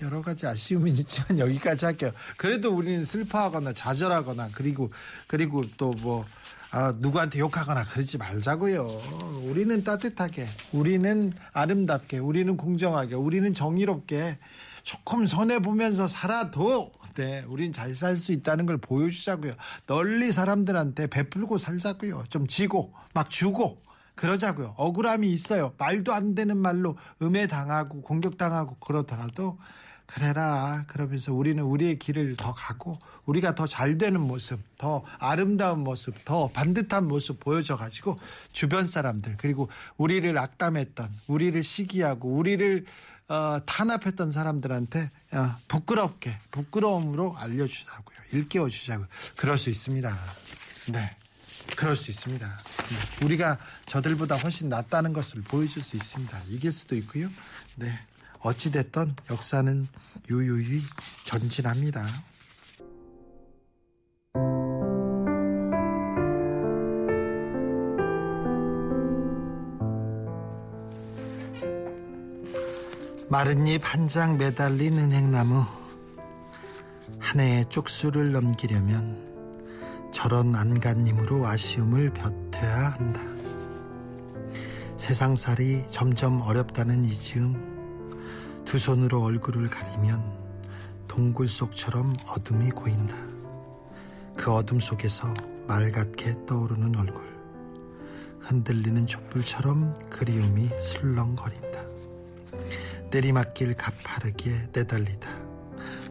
여러 0.00 0.20
가지 0.20 0.48
아쉬움이 0.48 0.90
있지만 0.90 1.38
여기까지 1.38 1.84
할게요. 1.84 2.10
그래도 2.36 2.74
우리는 2.74 3.04
슬퍼하거나 3.04 3.72
좌절하거나, 3.72 4.50
그리고, 4.52 4.90
그리고 5.28 5.62
또 5.76 5.92
뭐, 5.92 6.26
아, 6.72 6.94
누구한테 6.96 7.38
욕하거나 7.38 7.84
그러지 7.84 8.16
말자고요. 8.16 9.42
우리는 9.44 9.84
따뜻하게, 9.84 10.46
우리는 10.72 11.32
아름답게, 11.52 12.18
우리는 12.18 12.56
공정하게, 12.56 13.14
우리는 13.14 13.52
정의롭게 13.52 14.38
조금 14.82 15.26
손해 15.26 15.58
보면서 15.60 16.08
살아도 16.08 16.90
네, 17.14 17.44
우린 17.46 17.74
잘 17.74 17.94
살 17.94 18.16
수 18.16 18.32
있다는 18.32 18.64
걸 18.64 18.78
보여주자고요. 18.78 19.54
널리 19.86 20.32
사람들한테 20.32 21.08
베풀고 21.08 21.58
살자고요. 21.58 22.24
좀 22.30 22.46
지고 22.46 22.94
막 23.12 23.28
주고 23.28 23.82
그러자고요. 24.14 24.74
억울함이 24.78 25.30
있어요. 25.30 25.74
말도 25.76 26.14
안 26.14 26.34
되는 26.34 26.56
말로 26.56 26.96
음해 27.20 27.48
당하고 27.48 28.00
공격 28.00 28.38
당하고 28.38 28.76
그러더라도 28.76 29.58
그래라. 30.06 30.84
그러면서 30.88 31.32
우리는 31.32 31.62
우리의 31.62 31.98
길을 31.98 32.36
더 32.36 32.52
가고 32.54 32.98
우리가 33.24 33.54
더 33.54 33.66
잘 33.66 33.98
되는 33.98 34.20
모습, 34.20 34.60
더 34.78 35.04
아름다운 35.18 35.80
모습, 35.80 36.24
더 36.24 36.48
반듯한 36.48 37.06
모습 37.08 37.40
보여줘 37.40 37.76
가지고 37.76 38.18
주변 38.52 38.86
사람들 38.86 39.36
그리고 39.38 39.68
우리를 39.96 40.36
악담했던, 40.36 41.08
우리를 41.28 41.62
시기하고 41.62 42.28
우리를 42.28 42.84
어, 43.28 43.60
탄압했던 43.64 44.30
사람들한테 44.32 45.08
어, 45.32 45.56
부끄럽게 45.68 46.36
부끄러움으로 46.50 47.36
알려주자고요. 47.38 48.18
일깨워 48.32 48.68
주자고요. 48.68 49.06
그럴 49.36 49.56
수 49.56 49.70
있습니다. 49.70 50.14
네. 50.88 51.16
그럴 51.76 51.96
수 51.96 52.10
있습니다. 52.10 52.46
네. 52.46 53.24
우리가 53.24 53.56
저들보다 53.86 54.36
훨씬 54.36 54.68
낫다는 54.68 55.12
것을 55.12 55.42
보여줄 55.42 55.80
수 55.82 55.96
있습니다. 55.96 56.38
이길 56.48 56.72
수도 56.72 56.96
있고요. 56.96 57.30
네. 57.76 57.98
어찌됐던 58.42 59.16
역사는 59.30 59.86
유유히 60.30 60.82
전진합니다. 61.24 62.04
마른 73.28 73.66
잎 73.66 73.82
한 73.82 74.08
장 74.08 74.36
매달린 74.36 74.98
은행나무 74.98 75.64
한 77.18 77.40
해의 77.40 77.64
쪽수를 77.70 78.32
넘기려면 78.32 80.10
저런 80.12 80.54
안간힘으로 80.54 81.46
아쉬움을 81.46 82.12
벼텨야 82.12 82.90
한다. 82.90 83.22
세상살이 84.98 85.86
점점 85.88 86.42
어렵다는 86.42 87.04
이 87.06 87.14
즈음 87.14 87.71
두 88.72 88.78
손으로 88.78 89.22
얼굴을 89.22 89.68
가리면 89.68 90.24
동굴 91.06 91.46
속처럼 91.46 92.14
어둠이 92.26 92.70
고인다. 92.70 93.14
그 94.34 94.50
어둠 94.50 94.80
속에서 94.80 95.28
맑게 95.68 96.46
떠오르는 96.46 96.96
얼굴. 96.96 97.22
흔들리는 98.40 99.06
촛불처럼 99.06 99.94
그리움이 100.08 100.70
술렁거린다. 100.80 101.84
내리막길 103.10 103.74
가파르게 103.74 104.70
내달리다. 104.72 105.28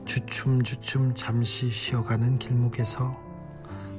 주춤주춤 0.06 1.16
잠시 1.16 1.72
쉬어가는 1.72 2.38
길목에서 2.38 3.20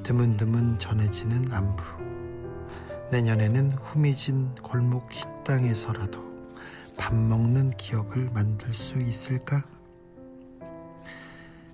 드문드문 0.04 0.78
전해지는 0.78 1.52
안부. 1.52 1.82
내년에는 3.10 3.72
후미진 3.72 4.54
골목 4.62 5.12
식당에서라도 5.12 6.31
밥 6.96 7.14
먹는 7.14 7.70
기억을 7.76 8.30
만들 8.32 8.72
수 8.74 9.00
있을까? 9.00 9.62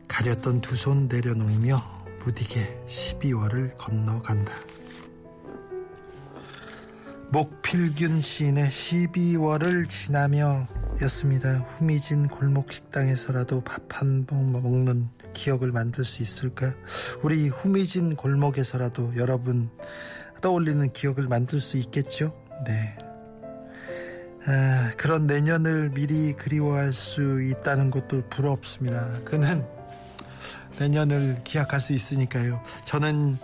가렸던 0.06 0.60
두 0.60 0.74
손 0.74 1.08
내려놓으며 1.08 1.82
무디게 2.24 2.84
12월을 2.86 3.76
건너간다. 3.76 4.52
목필균 7.30 8.22
시인의 8.22 8.68
12월을 8.68 9.88
지나며 9.88 10.66
였습니다. 11.02 11.58
후미진 11.58 12.26
골목 12.28 12.72
식당에서라도 12.72 13.60
밥한번 13.60 14.50
먹는 14.52 15.08
기억을 15.34 15.70
만들 15.70 16.04
수 16.06 16.22
있을까? 16.22 16.74
우리 17.22 17.48
후미진 17.48 18.16
골목에서라도 18.16 19.14
여러분 19.16 19.68
떠올리는 20.40 20.90
기억을 20.92 21.28
만들 21.28 21.60
수 21.60 21.76
있겠죠? 21.76 22.34
네. 22.66 22.96
아, 24.50 24.92
그런 24.96 25.26
내년을 25.26 25.90
미리 25.90 26.32
그리워할 26.32 26.94
수 26.94 27.42
있다는 27.42 27.90
것도 27.90 28.30
부럽습니다. 28.30 29.18
그는 29.22 29.62
내년을 30.78 31.42
기약할 31.44 31.80
수 31.80 31.92
있으니까요. 31.92 32.62
저는 32.86 33.36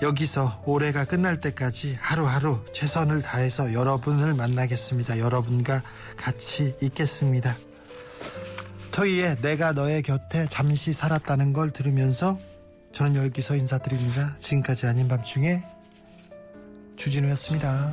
여기서 0.00 0.62
올해가 0.64 1.04
끝날 1.04 1.38
때까지 1.38 1.98
하루하루 2.00 2.64
최선을 2.72 3.20
다해서 3.20 3.74
여러분을 3.74 4.32
만나겠습니다. 4.32 5.18
여러분과 5.18 5.82
같이 6.16 6.74
있겠습니다. 6.80 7.54
토이의 8.90 9.36
내가 9.42 9.72
너의 9.72 10.00
곁에 10.00 10.46
잠시 10.48 10.94
살았다는 10.94 11.52
걸 11.52 11.70
들으면서 11.70 12.38
저는 12.92 13.16
여기서 13.16 13.56
인사드립니다. 13.56 14.34
지금까지 14.38 14.86
아닌 14.86 15.08
밤중에 15.08 15.62
주진우였습니다. 16.96 17.92